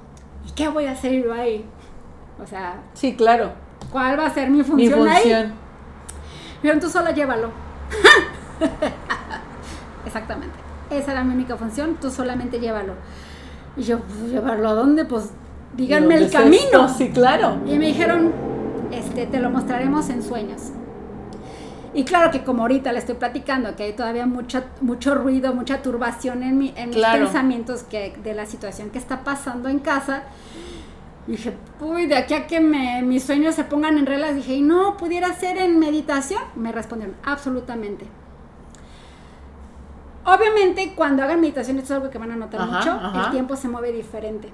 [0.46, 1.64] ¿y qué voy a hacer yo ahí?
[2.42, 2.82] O sea...
[2.94, 3.52] Sí, claro.
[3.92, 5.46] ¿Cuál va a ser mi función, mi función.
[5.46, 5.65] ahí?
[6.62, 7.50] Pero tú solo llévalo.
[10.06, 10.54] Exactamente.
[10.90, 12.94] Esa era mi única función, tú solamente llévalo.
[13.76, 15.04] Y yo, pues, ¿llevarlo a dónde?
[15.04, 15.30] Pues
[15.76, 16.88] díganme el camino.
[16.88, 17.58] Sí, claro.
[17.66, 18.32] Y me dijeron,
[18.92, 20.72] este, te lo mostraremos en sueños.
[21.96, 25.80] Y claro que como ahorita le estoy platicando, que hay todavía mucho, mucho ruido, mucha
[25.80, 30.24] turbación en, mi, en mis pensamientos que, de la situación que está pasando en casa,
[31.26, 34.62] dije, uy, de aquí a que me, mis sueños se pongan en reglas, dije, ¿y
[34.62, 36.42] no pudiera ser en meditación?
[36.54, 38.06] Me respondieron, absolutamente.
[40.24, 43.68] Obviamente, cuando hagan meditación, esto es algo que van a notar mucho, el tiempo se
[43.68, 44.50] mueve diferente.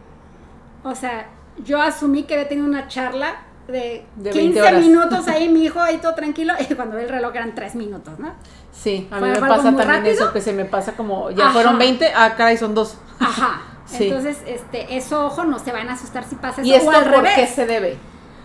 [0.84, 1.28] O sea,
[1.64, 3.36] yo asumí que había tenido una charla
[3.68, 7.54] de, 15 minutos ahí, mi hijo ahí todo tranquilo, y cuando ve el reloj eran
[7.54, 8.34] 3 minutos, ¿no?
[8.70, 12.12] Sí, a mí me pasa también eso, que se me pasa como, ya fueron 20,
[12.14, 12.98] ah, caray, son 2.
[13.20, 13.71] Ajá.
[14.00, 16.70] Entonces, este, eso, ojo, no se van a asustar si pasa eso.
[16.70, 17.96] ¿Y esto por qué se debe?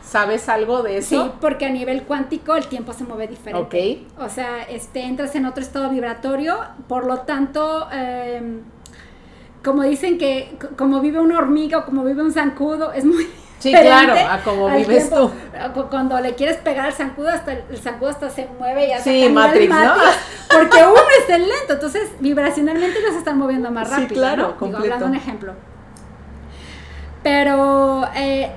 [0.03, 1.23] ¿Sabes algo de eso?
[1.23, 4.05] Sí, porque a nivel cuántico el tiempo se mueve diferente.
[4.15, 4.21] Ok.
[4.21, 8.61] O sea, este, entras en otro estado vibratorio, por lo tanto, em,
[9.63, 13.27] como dicen que como vive una hormiga o como vive un zancudo, es muy
[13.59, 15.31] Sí, claro, a como vives tú.
[15.89, 19.29] Cuando le quieres pegar al zancudo, hasta el zancudo hasta se mueve y hasta Sí,
[19.29, 19.93] Matrix, ¿no?
[20.51, 24.09] Porque uno es el lento, entonces vibracionalmente los están moviendo más rápido.
[24.09, 24.67] Sí, claro, ¿no?
[24.67, 25.53] Digo, hablando un ejemplo.
[27.23, 28.51] Pero eh,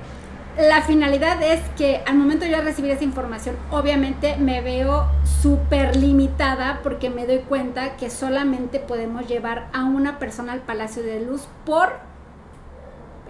[0.59, 5.07] la finalidad es que al momento de yo recibir esa información, obviamente me veo
[5.41, 11.03] súper limitada porque me doy cuenta que solamente podemos llevar a una persona al Palacio
[11.03, 12.10] de Luz por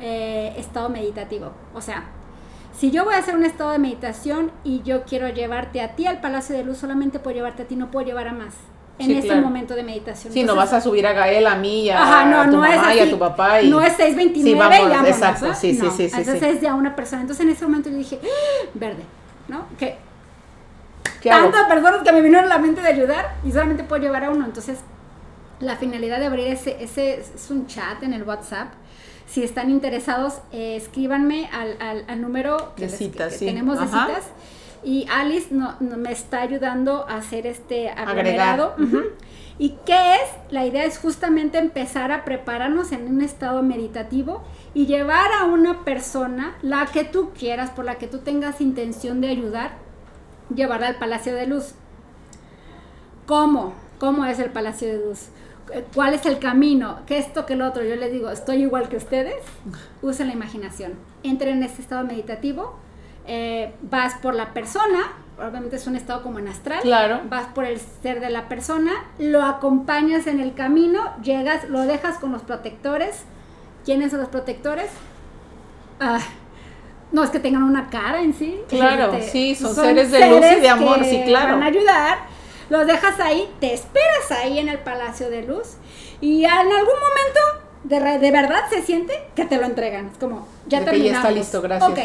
[0.01, 1.53] eh, estado meditativo.
[1.75, 2.05] O sea,
[2.77, 6.07] si yo voy a hacer un estado de meditación y yo quiero llevarte a ti
[6.07, 8.55] al Palacio de Luz, solamente puedo llevarte a ti, no puedo llevar a más.
[8.99, 10.33] en ese momento de meditación.
[10.33, 13.11] Sí, no vas a subir a Gael, a mí, a, a tu mamá y a
[13.11, 13.63] tu papá.
[13.63, 13.71] Y...
[13.71, 16.17] No es 629 sí, vamos, Exacto, sí, sí, sí, sí.
[16.17, 17.23] Entonces es ya una persona.
[17.23, 18.69] Entonces en ese momento yo dije, ¡Ah!
[18.75, 19.03] verde,
[19.49, 19.65] ¿no?
[19.79, 19.97] Que
[21.23, 24.31] tantas personas que me vinieron a la mente de ayudar y solamente puedo llevar a
[24.31, 24.45] uno.
[24.45, 24.79] Entonces
[25.61, 28.73] la finalidad de abrir ese, ese es un chat en el WhatsApp.
[29.31, 34.25] Si están interesados, eh, escríbanme al, al, al número que, citas, tenemos de citas
[34.83, 38.75] y Alice no, me está ayudando a hacer este agregado.
[39.59, 40.31] ¿Y qué es?
[40.51, 45.85] La idea es justamente empezar a prepararnos en un estado meditativo y llevar a una
[45.85, 49.73] persona, la que tú quieras, por la que tú tengas intención de ayudar,
[50.55, 51.75] llevarla al Palacio de Luz.
[53.27, 53.75] ¿Cómo?
[53.99, 55.29] ¿Cómo es el Palacio de Luz?
[55.95, 57.01] ¿Cuál es el camino?
[57.07, 57.83] ¿Qué esto, que lo otro?
[57.85, 59.37] Yo les digo, estoy igual que ustedes.
[60.03, 60.95] Usen la imaginación.
[61.23, 62.77] Entren en este estado meditativo
[63.27, 67.21] eh, vas por la persona, obviamente es un estado como en astral, claro.
[67.29, 72.19] vas por el ser de la persona, lo acompañas en el camino, llegas, lo dejas
[72.19, 73.25] con los protectores.
[73.85, 74.91] ¿Quiénes son los protectores?
[76.01, 76.19] Ah,
[77.13, 78.59] no es que tengan una cara en sí.
[78.69, 81.55] Claro, este, sí, son, seres de luz y de amor, sí, claro.
[81.55, 82.19] Van a ayudar,
[82.71, 85.75] los dejas ahí, te esperas ahí en el Palacio de Luz
[86.21, 87.41] y en algún momento
[87.85, 90.09] de, de verdad se siente que te lo entregan.
[90.09, 91.13] Es como, ya terminamos.
[91.13, 91.91] ya está listo, gracias.
[91.91, 91.99] Ok,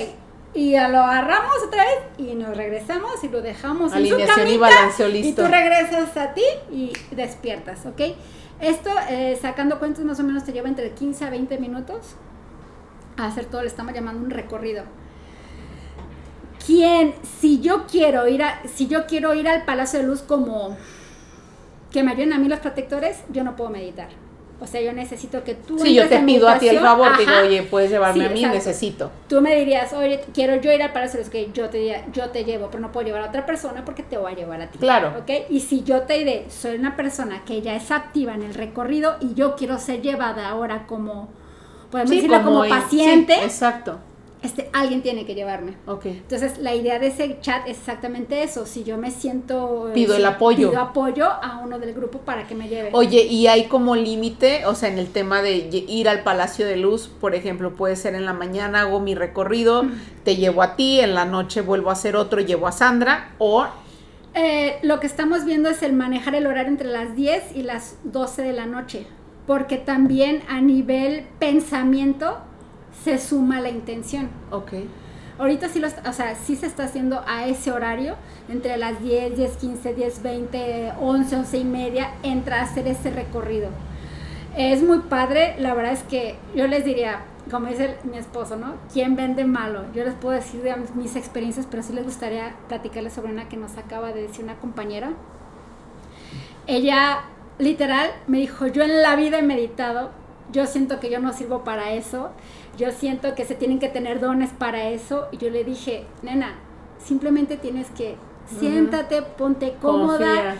[0.55, 4.57] y lo agarramos otra vez y nos regresamos y lo dejamos Alineación en su y
[4.57, 5.41] balanceo listo.
[5.41, 8.01] Y tú regresas a ti y despiertas, ¿ok?
[8.61, 12.15] Esto, eh, sacando cuentas, más o menos te lleva entre 15 a 20 minutos
[13.17, 14.83] a hacer todo, le estamos llamando un recorrido.
[16.65, 20.77] ¿Quién, si yo quiero ir a, si yo quiero ir al Palacio de Luz como
[21.91, 24.09] que me ayuden a mí los protectores, yo no puedo meditar
[24.59, 25.77] o sea, yo necesito que tú...
[25.79, 29.11] Sí, yo te pido a ti el favor, digo, oye, puedes llevarme a mí, necesito.
[29.27, 32.29] Tú me dirías, oye, quiero yo ir al palacio, es que yo te diría, yo
[32.29, 34.67] te llevo, pero no puedo llevar a otra persona porque te voy a llevar a
[34.67, 34.77] ti.
[34.79, 35.13] Claro.
[35.19, 35.29] ¿Ok?
[35.49, 39.17] Y si yo te diré, soy una persona que ya es activa en el recorrido
[39.19, 41.29] y yo quiero ser llevada ahora como,
[41.91, 43.35] podemos decirlo, como, paciente.
[43.43, 43.99] exacto
[44.45, 45.73] este, alguien tiene que llevarme.
[45.87, 46.11] Okay.
[46.13, 48.65] Entonces, la idea de ese chat es exactamente eso.
[48.65, 49.91] Si yo me siento...
[49.93, 50.69] Pido el apoyo.
[50.69, 52.89] Pido apoyo a uno del grupo para que me lleve.
[52.93, 54.65] Oye, ¿y hay como límite?
[54.65, 58.15] O sea, en el tema de ir al Palacio de Luz, por ejemplo, puede ser
[58.15, 59.83] en la mañana hago mi recorrido,
[60.23, 63.65] te llevo a ti, en la noche vuelvo a hacer otro llevo a Sandra, o...
[64.33, 67.97] Eh, lo que estamos viendo es el manejar el horario entre las 10 y las
[68.03, 69.07] 12 de la noche,
[69.47, 72.39] porque también a nivel pensamiento
[73.05, 74.29] se suma la intención.
[74.49, 74.73] Ok.
[75.37, 78.15] Ahorita sí, lo, o sea, sí se está haciendo a ese horario,
[78.49, 83.11] entre las 10, 10, 15, 10, 20, 11, 11 y media, entra a hacer ese
[83.11, 83.69] recorrido.
[84.57, 87.19] Es muy padre, la verdad es que yo les diría,
[87.51, 88.73] como dice mi esposo, ¿no?
[88.91, 89.83] ¿Quién vende malo?
[89.93, 93.57] Yo les puedo decir de mis experiencias, pero sí les gustaría platicarles sobre una que
[93.57, 95.11] nos acaba de decir una compañera.
[96.65, 97.25] Ella,
[97.59, 100.09] literal, me dijo, yo en la vida he meditado,
[100.51, 102.31] yo siento que yo no sirvo para eso
[102.77, 105.27] yo siento que se tienen que tener dones para eso.
[105.31, 106.55] Y yo le dije, nena,
[107.03, 108.15] simplemente tienes que
[108.59, 110.55] siéntate, ponte cómoda.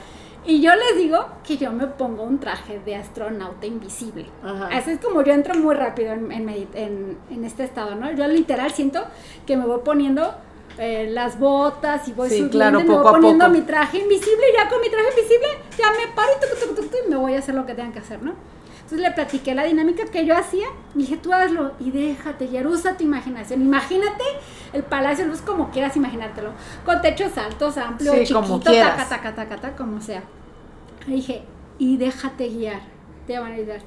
[0.48, 4.26] Y yo les digo que yo me pongo un traje de astronauta invisible.
[4.72, 8.12] Así es como yo entro muy rápido en, en, este estado, ¿no?
[8.12, 9.04] Yo literal siento
[9.48, 10.36] que me voy poniendo
[10.78, 14.52] eh, las botas y voy subiendo y me voy poniendo mi traje invisible.
[14.52, 17.56] Y ya con mi traje invisible ya me paro y, y me voy a hacer
[17.56, 18.34] lo que tengan que hacer, ¿no?
[18.86, 20.68] Entonces le platiqué la dinámica que yo hacía.
[20.94, 23.64] dije, tú hazlo y déjate, y usa tu imaginación.
[23.64, 24.24] Imagínate
[24.74, 26.52] el palacio luz como quieras imaginártelo.
[26.86, 30.22] Con techos altos, amplios, sí, chiquito, como taca, taca, taca, taca, como sea.
[31.08, 31.42] Le dije,
[31.80, 32.82] y déjate guiar.
[33.26, 33.80] Te van a ayudar.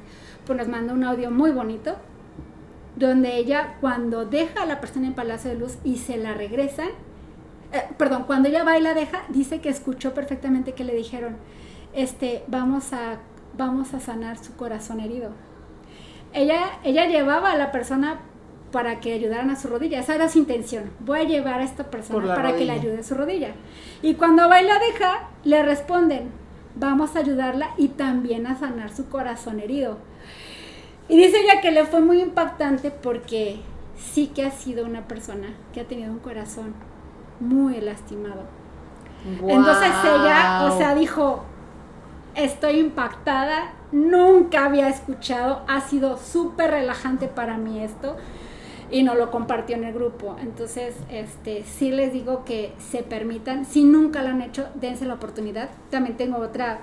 [0.44, 1.94] Pues nos mandó un audio muy bonito.
[2.96, 6.88] Donde ella, cuando deja a la persona en Palacio de Luz y se la regresan,
[7.72, 11.36] eh, perdón, cuando ella va y la deja, dice que escuchó perfectamente que le dijeron,
[11.92, 13.18] este, vamos a
[13.58, 15.32] vamos a sanar su corazón herido.
[16.32, 18.20] Ella, ella llevaba a la persona
[18.70, 19.98] para que ayudaran a su rodilla.
[19.98, 20.90] Esa era su intención.
[21.00, 23.52] Voy a llevar a esta persona para que le ayude a su rodilla.
[24.02, 26.30] Y cuando va y la deja, le responden,
[26.74, 29.98] vamos a ayudarla y también a sanar su corazón herido.
[31.08, 33.60] Y dice ella que le fue muy impactante porque
[33.96, 36.74] sí que ha sido una persona que ha tenido un corazón
[37.40, 38.42] muy lastimado.
[39.46, 41.42] Entonces ella, o sea, dijo,
[42.38, 48.16] estoy impactada, nunca había escuchado, ha sido súper relajante para mí esto
[48.90, 50.36] y no lo compartió en el grupo.
[50.40, 55.14] Entonces, este, sí les digo que se permitan, si nunca lo han hecho, dense la
[55.14, 55.68] oportunidad.
[55.90, 56.80] También tengo otra,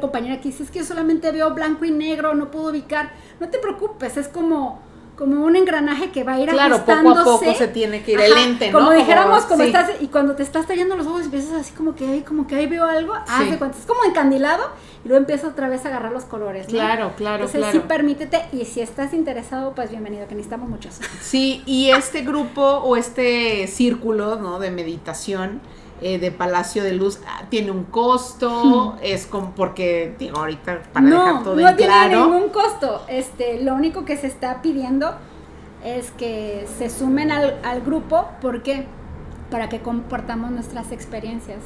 [0.00, 3.12] compañera que dice, es que yo solamente veo blanco y negro, no puedo ubicar.
[3.40, 4.80] No te preocupes, es como
[5.16, 8.20] como un engranaje que va a ir claro, poco a poco se tiene que ir
[8.20, 8.78] el lente, ¿no?
[8.78, 12.06] Como dijéramos, como estás, y cuando te estás tallando los ojos empiezas así como que
[12.06, 13.50] ahí, como que ahí veo algo, sí.
[13.50, 14.64] es como encandilado,
[15.04, 16.72] y luego empiezas otra vez a agarrar los colores, ¿no?
[16.72, 20.98] Claro, claro, Entonces sí permítete, y si estás interesado, pues bienvenido, que necesitamos muchos.
[21.20, 24.58] Sí, y este grupo o este círculo, ¿no?
[24.58, 25.60] De meditación,
[26.02, 31.06] eh, de Palacio de Luz ah, tiene un costo, es como porque digo ahorita para
[31.06, 33.02] dejar todo no tiene ningún costo.
[33.08, 35.14] Este, lo único que se está pidiendo
[35.84, 38.86] es que se sumen al, grupo porque
[39.50, 41.58] para que comportamos nuestras experiencias.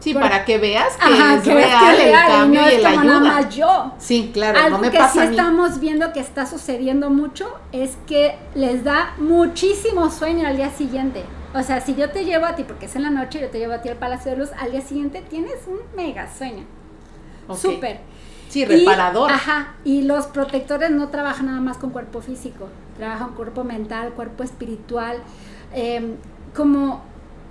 [0.00, 3.20] Sí, para que veas que es real, el cambio y, el ayuda.
[3.20, 3.92] más yo.
[3.98, 9.14] Sí, claro, Algo que sí estamos viendo que está sucediendo mucho es que les da
[9.18, 11.24] muchísimo sueño al día siguiente.
[11.56, 13.58] O sea, si yo te llevo a ti, porque es en la noche, yo te
[13.58, 16.64] llevo a ti al Palacio de Luz, al día siguiente tienes un mega sueño.
[17.54, 18.00] Súper.
[18.50, 19.30] Sí, reparador.
[19.30, 24.42] ajá, y los protectores no trabajan nada más con cuerpo físico, trabajan cuerpo mental, cuerpo
[24.42, 25.16] espiritual.
[25.72, 26.16] Em,
[26.54, 27.02] como,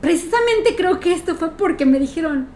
[0.01, 2.47] precisamente creo que esto fue porque me dijeron,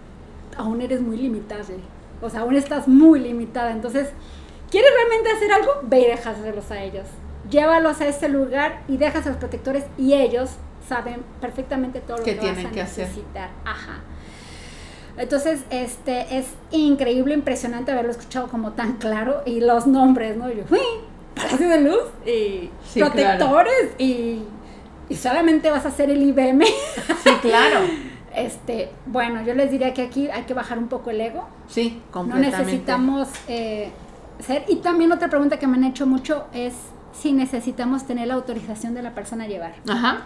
[0.55, 1.79] aún eres muy limitable.
[2.21, 3.71] O sea, aún estás muy limitada.
[3.71, 4.09] Entonces,
[4.69, 5.71] ¿quieres realmente hacer algo?
[5.81, 7.07] Ve y déjaselos a ellos.
[7.49, 10.51] Llévalos a ese lugar y dejas a los protectores y ellos
[10.87, 13.49] saben perfectamente todo lo que, tienen vas a que necesitar.
[13.65, 13.99] Ajá.
[15.17, 20.49] Entonces, este, es increíble, impresionante haberlo escuchado como tan claro y los nombres, ¿no?
[20.49, 20.79] yo, ¡uy!
[21.35, 24.43] Palacio de Luz y protectores y,
[25.09, 26.65] y, solamente vas a hacer el IBM.
[27.23, 27.79] Sí, claro.
[28.35, 31.47] Este, bueno, yo les diría que aquí hay que bajar un poco el ego.
[31.67, 32.57] Sí, completamente.
[32.57, 33.89] No necesitamos eh,
[34.39, 34.65] ser.
[34.67, 36.73] Y también otra pregunta que me han hecho mucho es
[37.11, 39.73] si necesitamos tener la autorización de la persona a llevar.
[39.89, 40.21] Ajá.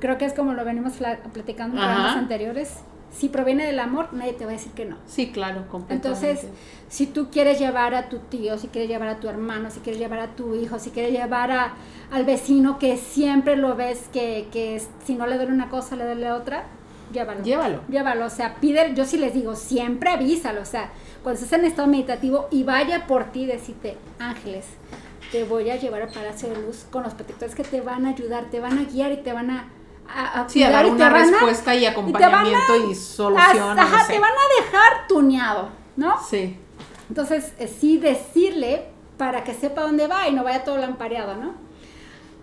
[0.00, 0.94] Creo que es como lo venimos
[1.32, 2.76] platicando en programas anteriores.
[3.12, 4.96] Si proviene del amor, nadie te va a decir que no.
[5.06, 6.28] Sí, claro, completamente.
[6.28, 6.50] Entonces,
[6.88, 10.00] si tú quieres llevar a tu tío, si quieres llevar a tu hermano, si quieres
[10.00, 11.74] llevar a tu hijo, si quieres llevar a,
[12.12, 16.04] al vecino que siempre lo ves que, que si no le duele una cosa, le
[16.04, 16.64] duele otra,
[17.12, 17.42] llévalo.
[17.42, 17.80] Llévalo.
[17.88, 20.90] Llévalo, o sea, pide, yo sí les digo, siempre avísalo, o sea,
[21.24, 24.66] cuando estés en estado meditativo y vaya por ti, decirte, ángeles,
[25.32, 28.10] te voy a llevar al Palacio de Luz con los protectores que te van a
[28.10, 29.68] ayudar, te van a guiar y te van a
[30.14, 33.78] a, sí, a dar una respuesta y acompañamiento y, solución.
[33.78, 36.16] ajá, te van a dejar tuneado, ¿no?
[36.22, 36.58] Sí.
[37.08, 41.54] Entonces, eh, sí decirle para que sepa dónde va y no vaya todo lampareado, ¿no?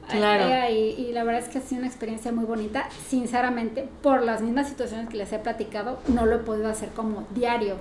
[0.10, 0.46] Claro.
[0.48, 2.88] Eh, y, la verdad es que ha sido una experiencia muy bonita.
[3.10, 7.28] Sinceramente, por las mismas situaciones que les he platicado, no lo he podido hacer como
[7.32, 7.76] diario.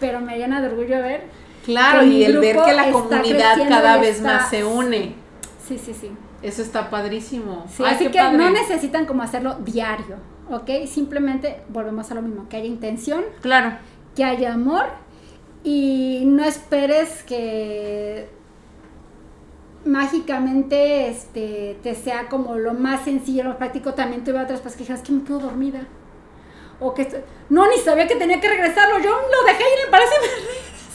[0.00, 1.24] Pero me llena de orgullo ver.
[1.64, 5.14] Claro, y el ver que la comunidad cada vez más se une.
[5.66, 6.10] Sí, sí, sí.
[6.42, 7.66] Eso está padrísimo.
[7.68, 10.16] Sí, así que no necesitan como hacerlo diario,
[10.50, 10.86] ¿ok?
[10.86, 13.24] Simplemente volvemos a lo mismo, que haya intención.
[13.40, 13.76] Claro.
[14.14, 14.86] Que haya amor
[15.64, 18.28] y no esperes que
[19.84, 23.94] mágicamente este, te sea como lo más sencillo, lo más práctico.
[23.94, 25.80] También tuve otras personas que dijeron, que me quedo dormida.
[26.80, 28.98] O que, no, ni sabía que tenía que regresarlo.
[29.00, 30.14] Yo lo dejé y le parece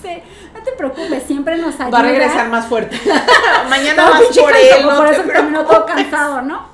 [0.54, 1.90] no te preocupes, siempre nos ayuda.
[1.90, 3.00] Va a regresar más fuerte.
[3.70, 6.74] Mañana más por él, no por eso terminó todo cansado, ¿no?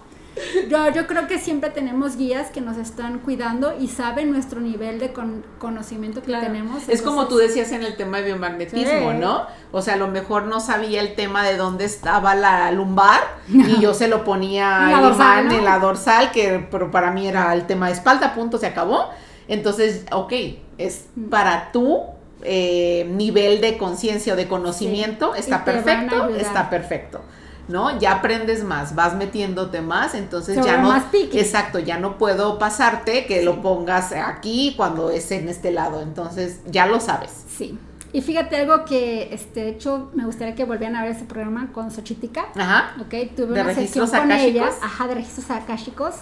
[0.70, 5.00] Yo, yo creo que siempre tenemos guías que nos están cuidando y saben nuestro nivel
[5.00, 5.14] de
[5.58, 6.88] conocimiento que tenemos.
[6.88, 9.48] Es como tú decías en el tema de biomagnetismo, ¿no?
[9.72, 13.80] O sea, a lo mejor no sabía el tema de dónde estaba la lumbar y
[13.80, 17.88] yo se lo ponía la, en la dorsal, que pero para mí era el tema
[17.88, 19.10] de espalda, punto, se acabó.
[19.48, 20.34] Entonces, ok,
[20.78, 21.30] es mm.
[21.30, 22.04] para tú
[22.44, 27.22] eh, nivel de conciencia o de conocimiento, está perfecto, está perfecto.
[27.70, 28.00] ¿no?
[28.00, 30.92] Ya aprendes más, vas metiéndote más, entonces ya no,
[31.34, 36.62] exacto, ya no puedo pasarte que lo pongas aquí cuando es en este lado, entonces
[36.66, 37.32] ya lo sabes.
[37.48, 37.78] Sí.
[38.12, 41.72] Y fíjate algo que, este, de hecho, me gustaría que volvieran a ver ese programa
[41.72, 42.48] con Xochitica.
[42.56, 42.96] Ajá.
[43.00, 44.72] Ok, tuve una sesión con ella.
[44.82, 46.16] Ajá, de registros akáshicos.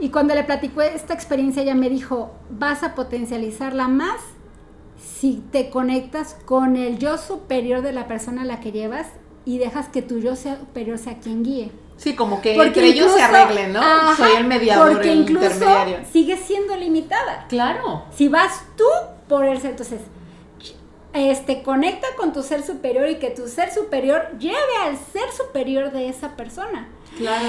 [0.00, 4.16] Y cuando le platicó esta experiencia, ella me dijo, vas a potencializarla más
[5.02, 9.06] si te conectas con el yo superior de la persona a la que llevas
[9.44, 11.70] y dejas que tu yo superior sea quien guíe.
[11.96, 14.16] Sí, como que entre ellos se arreglen, ¿no?
[14.16, 15.66] Soy el mediador, porque incluso
[16.10, 17.46] sigue siendo limitada.
[17.48, 18.04] Claro.
[18.14, 18.84] Si vas tú
[19.28, 20.00] por el ser, entonces,
[21.12, 25.92] este, conecta con tu ser superior y que tu ser superior lleve al ser superior
[25.92, 26.88] de esa persona.
[27.18, 27.48] Claro.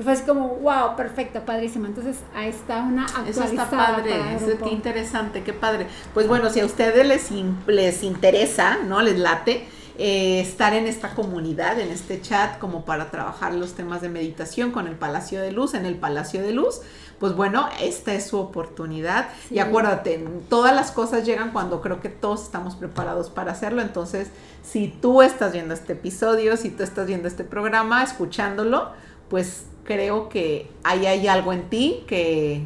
[0.00, 1.84] Y fue así como, wow, perfecto, padrísimo.
[1.84, 3.44] Entonces, ahí está una actualizada.
[3.44, 5.88] Eso está padre, eso qué interesante, qué padre.
[6.14, 7.30] Pues bueno, si a ustedes les,
[7.66, 9.02] les interesa, ¿no?
[9.02, 14.00] Les late, eh, estar en esta comunidad, en este chat, como para trabajar los temas
[14.00, 16.80] de meditación con el Palacio de Luz, en el Palacio de Luz,
[17.18, 19.28] pues bueno, esta es su oportunidad.
[19.50, 23.82] Y acuérdate, todas las cosas llegan cuando creo que todos estamos preparados para hacerlo.
[23.82, 24.28] Entonces,
[24.62, 28.92] si tú estás viendo este episodio, si tú estás viendo este programa, escuchándolo,
[29.28, 32.62] pues creo que ahí hay algo en ti que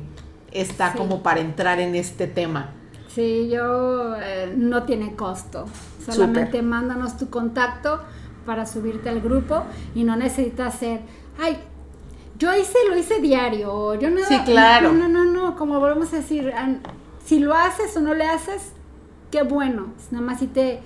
[0.53, 2.73] está como para entrar en este tema.
[3.09, 5.65] Sí, yo eh, no tiene costo.
[6.05, 8.03] Solamente mándanos tu contacto
[8.45, 9.63] para subirte al grupo
[9.95, 11.01] y no necesitas hacer,
[11.41, 11.57] ay,
[12.39, 14.23] yo hice, lo hice diario, yo no...
[14.23, 14.93] Sí, claro.
[14.93, 16.53] No, no, no, como volvemos a decir,
[17.25, 18.73] si lo haces o no le haces,
[19.31, 19.95] qué bueno.
[20.11, 20.81] Nada más sí te,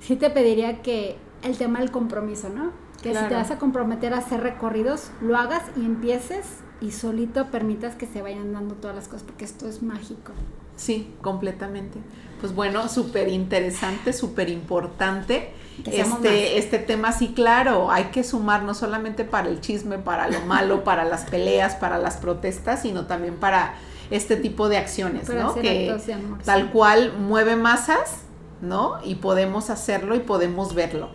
[0.00, 2.85] sí te pediría que el tema del compromiso, ¿no?
[3.02, 6.46] Que si te vas a comprometer a hacer recorridos, lo hagas y empieces
[6.80, 10.32] y solito permitas que se vayan dando todas las cosas, porque esto es mágico.
[10.76, 11.98] Sí, completamente.
[12.40, 15.52] Pues bueno, súper interesante, súper importante.
[15.86, 20.40] Este, este tema, sí, claro, hay que sumar no solamente para el chisme, para lo
[20.42, 23.74] malo, para las peleas, para las protestas, sino también para
[24.10, 25.54] este tipo de acciones, ¿no?
[25.54, 25.96] Que
[26.44, 28.20] tal cual mueve masas,
[28.60, 28.98] ¿no?
[29.02, 31.10] Y podemos hacerlo y podemos verlo.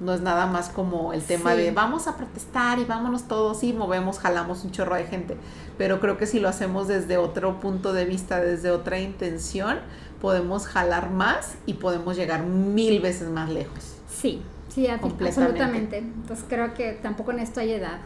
[0.00, 3.72] No es nada más como el tema de vamos a protestar y vámonos todos y
[3.72, 5.36] movemos, jalamos un chorro de gente.
[5.78, 9.78] Pero creo que si lo hacemos desde otro punto de vista, desde otra intención,
[10.20, 13.94] podemos jalar más y podemos llegar mil veces más lejos.
[14.08, 15.98] Sí, sí, absolutamente.
[15.98, 17.98] Entonces creo que tampoco en esto hay edad.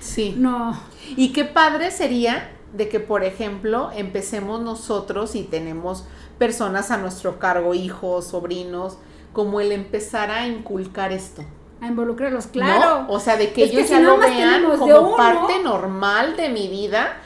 [0.00, 0.34] Sí.
[0.36, 0.78] No.
[1.16, 6.04] Y qué padre sería de que, por ejemplo, empecemos nosotros y tenemos
[6.38, 8.98] personas a nuestro cargo, hijos, sobrinos,
[9.34, 11.44] como el empezar a inculcar esto.
[11.82, 13.04] A involucrarlos, claro.
[13.08, 17.18] O sea, de que ellos ya lo vean como parte normal de mi vida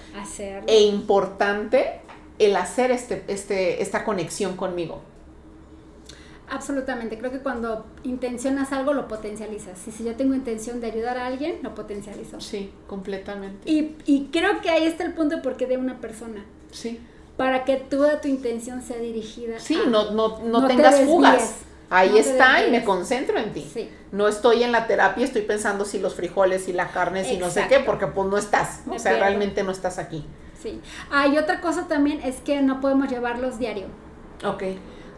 [0.67, 2.01] e importante
[2.41, 5.01] el hacer este, este, esta conexión conmigo.
[6.51, 9.87] Absolutamente, creo que cuando intencionas algo lo potencializas.
[9.87, 12.41] Y si yo tengo intención de ayudar a alguien, lo potencializo.
[12.41, 13.71] Sí, completamente.
[13.71, 16.47] Y, y creo que ahí está el punto de por qué de una persona.
[16.71, 17.01] Sí.
[17.37, 19.61] Para que toda tu intención sea dirigida.
[19.61, 21.68] Sí, no, no, no, tengas fugas.
[21.91, 23.91] Ahí está y me concentro en ti.
[24.13, 27.51] No estoy en la terapia, estoy pensando si los frijoles y la carne, si no
[27.51, 28.83] sé qué, porque pues no estás.
[28.89, 30.25] o sea, realmente no estás aquí.
[30.61, 30.81] Sí.
[31.11, 33.87] Hay ah, otra cosa también es que no podemos llevarlos diario.
[34.45, 34.65] Ok.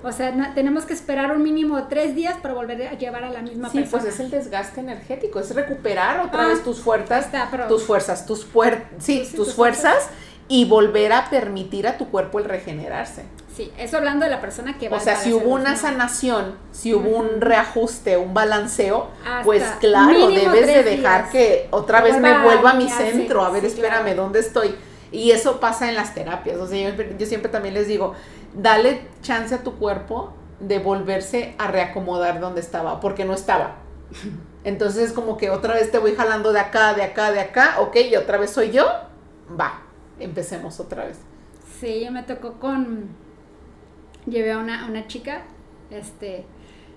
[0.03, 3.31] O sea, tenemos que esperar un mínimo de tres días para volver a llevar a
[3.31, 3.85] la misma persona.
[3.85, 7.31] Sí, pues es el desgaste energético, es recuperar otra vez ah, tus fuerzas,
[7.69, 10.09] tus fuerzas, tus, fuer sí, tus, fuerzas
[10.49, 13.25] y volver a permitir a tu cuerpo el regenerarse.
[13.61, 16.95] Sí, eso hablando de la persona que va O sea, si hubo una sanación, si
[16.95, 19.11] hubo un reajuste, un balanceo,
[19.45, 23.45] pues claro, debes de dejar que otra vez me vuelva a mi centro.
[23.45, 24.75] A ver, espérame, ¿dónde estoy?
[25.13, 26.57] Y eso pasa en las terapias.
[26.57, 28.15] O sea, yo, siempre también les digo,
[28.55, 33.77] dale chance a tu cuerpo de volverse a reacomodar donde estaba, porque no estaba.
[34.65, 37.77] Entonces es como que otra vez te voy jalando de acá, de acá, de acá,
[37.81, 38.87] ok, y otra vez soy yo,
[39.61, 39.83] va,
[40.19, 41.19] empecemos otra vez.
[41.79, 43.30] Sí, me tocó con
[44.31, 45.43] llevé a una, una chica,
[45.91, 46.45] este,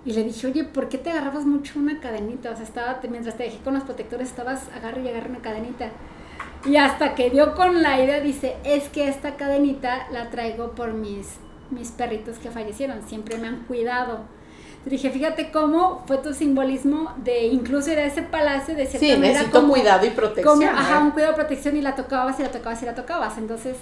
[0.06, 2.52] y le dije, oye, ¿por qué te agarrabas mucho una cadenita?
[2.52, 5.90] O sea, estaba, mientras te dejé con los protectores, estabas agarre y agarre una cadenita.
[6.66, 10.94] Y hasta que dio con la idea, dice, es que esta cadenita la traigo por
[10.94, 11.36] mis,
[11.72, 14.26] mis perritos que fallecieron, siempre me han cuidado.
[14.86, 19.18] dije, fíjate cómo fue tu simbolismo de incluso ir a ese palacio de cierta sí,
[19.18, 20.64] necesito cuidado y protección.
[20.64, 23.38] ajá, un cuidado y protección y la tocabas y la tocabas y la tocabas.
[23.38, 23.78] Entonces,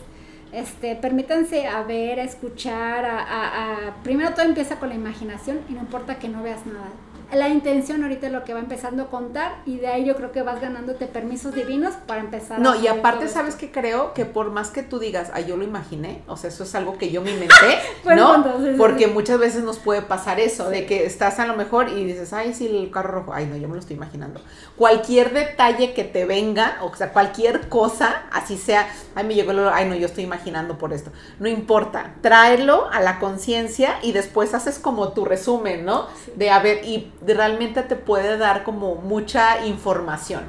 [0.52, 5.80] este, permítanse a ver, a escuchar, a, Primero todo empieza con la imaginación y no
[5.80, 6.90] importa que no veas nada
[7.34, 10.32] la intención ahorita es lo que va empezando a contar y de ahí yo creo
[10.32, 12.60] que vas ganándote permisos divinos para empezar.
[12.60, 15.64] No, y aparte sabes que creo que por más que tú digas, ay, yo lo
[15.64, 17.80] imaginé, o sea, eso es algo que yo me inventé,
[18.16, 18.44] ¿no?
[18.78, 22.34] Porque muchas veces nos puede pasar eso, de que estás a lo mejor y dices,
[22.34, 24.42] ay, sí, el carro rojo, ay, no, yo me lo estoy imaginando.
[24.76, 29.60] Cualquier detalle que te venga, o sea, cualquier cosa, así sea, ay, me llegó el
[29.70, 31.12] ay, no, yo estoy imaginando por esto.
[31.40, 36.08] No importa, tráelo a la conciencia y después haces como tu resumen, ¿no?
[36.36, 40.44] De, a ver, y realmente te puede dar como mucha información.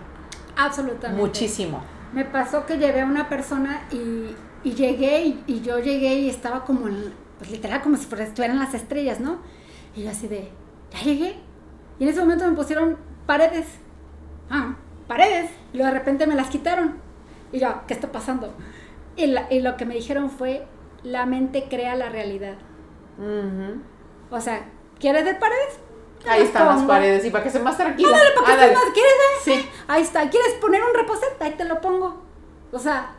[0.56, 1.20] Absolutamente.
[1.20, 1.82] Muchísimo.
[2.12, 4.34] Me pasó que llevé a una persona y,
[4.68, 6.86] llegué y, yo llegué y estaba como,
[7.38, 9.38] pues literal, como si estuvieran las estrellas, ¿no?
[9.94, 10.50] Y yo así de,
[10.92, 11.36] ya llegué.
[11.98, 12.96] Y en ese momento me pusieron
[13.26, 13.66] paredes.
[14.50, 15.50] Ah, paredes.
[15.72, 16.96] Y luego de repente me las quitaron.
[17.52, 18.54] Y yo, ¿qué está pasando?
[19.16, 20.66] Y, y lo que me dijeron fue,
[21.02, 22.56] la mente crea la realidad.
[24.30, 24.64] O sea,
[24.98, 25.78] ¿quieres ver paredes?
[26.26, 28.08] Ahí están las paredes y para que se más tranquila.
[28.08, 28.84] Ándale, para que estés más.
[28.94, 29.12] ¿Quieres?
[29.42, 29.68] Sí.
[29.88, 30.30] Ahí está.
[30.30, 31.40] ¿Quieres poner un reposet?
[31.40, 32.22] Ahí te lo pongo.
[32.70, 33.14] O sea,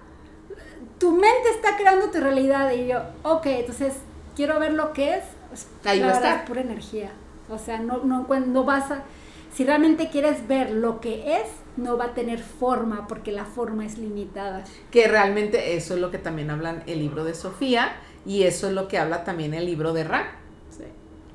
[0.99, 3.93] tu mente está creando tu realidad y yo, ok, entonces
[4.35, 5.23] quiero ver lo que es.
[5.83, 6.45] Ahí va a estar.
[6.45, 7.11] pura energía.
[7.49, 9.03] O sea, no, no, no vas a...
[9.53, 11.47] Si realmente quieres ver lo que es,
[11.77, 14.63] no va a tener forma porque la forma es limitada.
[14.89, 18.73] Que realmente eso es lo que también hablan el libro de Sofía y eso es
[18.73, 20.31] lo que habla también el libro de Ra.
[20.71, 20.85] Sí.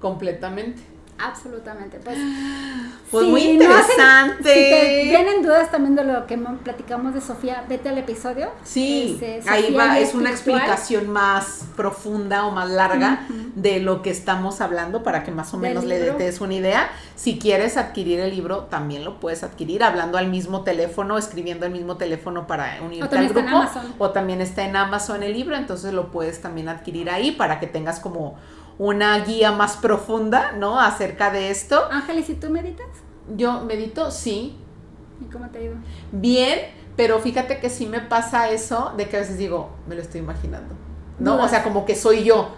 [0.01, 0.83] Completamente.
[1.19, 1.99] Absolutamente.
[1.99, 2.17] Pues,
[3.11, 4.43] pues muy interesante.
[4.43, 8.51] si te vienen dudas también de lo que platicamos de Sofía, vete al episodio.
[8.65, 14.61] Sí, ahí va, es una explicación más profunda o más larga de lo que estamos
[14.61, 16.91] hablando para que más o menos le des una idea.
[17.17, 21.73] Si quieres adquirir el libro, también lo puedes adquirir hablando al mismo teléfono, escribiendo el
[21.73, 23.65] mismo teléfono para unirte al grupo.
[23.99, 27.67] O también está en Amazon el libro, entonces lo puedes también adquirir ahí para que
[27.67, 28.37] tengas como
[28.79, 30.81] una guía más profunda, ¿no?
[30.81, 31.89] Acerca de esto.
[31.91, 32.87] Ángeles, ¿y tú meditas?
[33.37, 34.57] Yo medito, sí.
[35.21, 35.75] ¿Y cómo te ha ido?
[36.13, 36.59] Bien,
[36.97, 40.21] pero fíjate que sí me pasa eso de que a veces digo, me lo estoy
[40.21, 40.75] imaginando.
[41.19, 41.43] ¿No?
[41.43, 42.55] O sea, como que soy yo.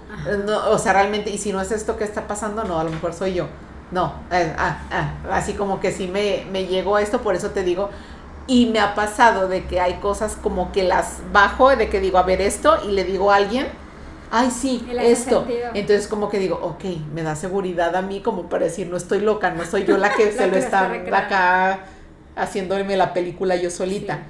[0.69, 3.15] o sea, realmente, y si no es esto que está pasando, no, a lo mejor
[3.15, 3.47] soy yo.
[3.91, 7.65] No, eh, ah, ah, así como que sí me, me llegó esto, por eso te
[7.65, 7.91] digo,
[8.47, 12.19] y me ha pasado de que hay cosas como que las bajo, de que digo,
[12.19, 13.67] a ver esto, y le digo a alguien,
[14.31, 15.47] ay, sí, esto.
[15.75, 19.21] Entonces como que digo, ok, me da seguridad a mí como para decir, no estoy
[19.21, 21.81] loca, no soy yo la que se lo está, acá
[22.37, 24.21] haciéndome la película yo solita.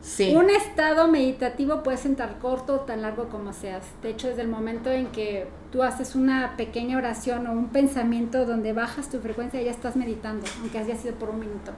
[0.00, 0.34] Sí.
[0.34, 3.82] Un estado meditativo puede sentar corto o tan largo como seas.
[4.00, 8.46] De hecho, desde el momento en que tú haces una pequeña oración o un pensamiento
[8.46, 11.72] donde bajas tu frecuencia, ya estás meditando, aunque haya sido por un minuto.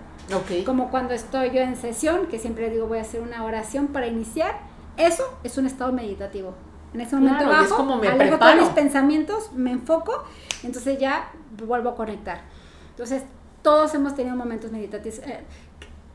[0.45, 0.65] Okay.
[0.65, 4.07] Como cuando estoy yo en sesión, que siempre digo voy a hacer una oración para
[4.07, 4.61] iniciar,
[4.97, 6.55] eso es un estado meditativo.
[6.93, 10.25] En ese momento bajo, como me todos mis pensamientos, me enfoco,
[10.63, 11.31] entonces ya
[11.67, 12.41] vuelvo a conectar.
[12.91, 13.23] Entonces,
[13.63, 15.21] todos hemos tenido momentos meditativos.
[15.21, 15.41] Eh,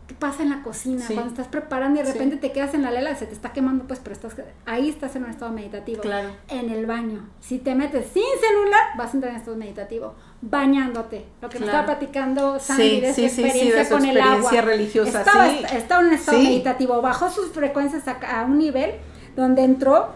[0.08, 1.04] ¿Qué pasa en la cocina?
[1.08, 3.86] Cuando estás preparando y de repente te quedas en la lela, se te está quemando,
[3.88, 4.36] pues, pero estás
[4.68, 6.02] ahí estás en un estado meditativo.
[6.02, 6.30] Claro.
[6.48, 7.28] En el baño.
[7.40, 10.14] Si te metes sin celular, vas a entrar en estado meditativo.
[10.42, 11.26] Bañándote.
[11.42, 14.52] Lo que me estaba platicando Sandy de su experiencia con el agua.
[14.62, 15.20] religiosa.
[15.20, 17.02] Estaba, estaba en un estado meditativo.
[17.02, 18.92] Bajó sus frecuencias a, a un nivel
[19.36, 20.10] donde entró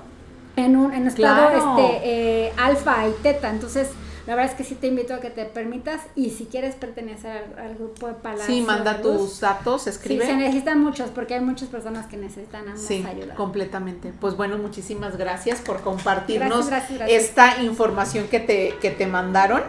[0.66, 3.50] en un en estado este, eh, alfa y teta.
[3.50, 3.90] Entonces,
[4.30, 7.56] la verdad es que sí te invito a que te permitas y si quieres pertenecer
[7.58, 8.54] al, grupo de Palacio.
[8.54, 10.24] Sí, manda tus datos, escribe.
[10.24, 13.04] Sí, se necesitan muchos porque hay muchas personas que necesitan ambas sí,
[13.36, 14.14] completamente.
[14.20, 16.70] Pues bueno, muchísimas gracias por compartirnos
[17.08, 19.64] esta información que te, que te mandaron.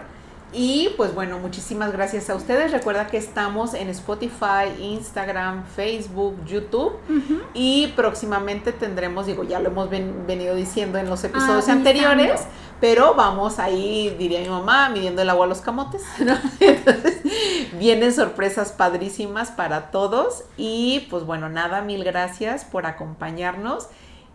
[0.52, 2.72] Y pues bueno, muchísimas gracias a ustedes.
[2.72, 6.94] Recuerda que estamos en Spotify, Instagram, Facebook, YouTube.
[7.54, 12.42] Y próximamente tendremos, digo, ya lo hemos venido diciendo en los episodios ah, anteriores,
[12.80, 16.02] pero vamos ahí, diría mi mamá, midiendo el agua a los camotes.
[16.60, 17.20] Entonces,
[17.78, 20.44] vienen sorpresas padrísimas para todos.
[20.56, 23.88] Y pues bueno, nada, mil gracias por acompañarnos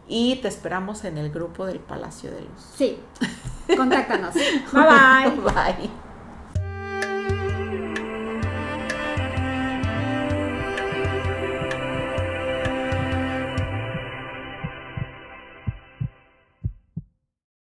[0.08, 2.72] y te esperamos en el grupo del Palacio de Luz.
[2.76, 2.98] Sí,
[3.78, 4.34] contáctanos.
[4.74, 5.42] bye bye.
[5.42, 5.90] bye.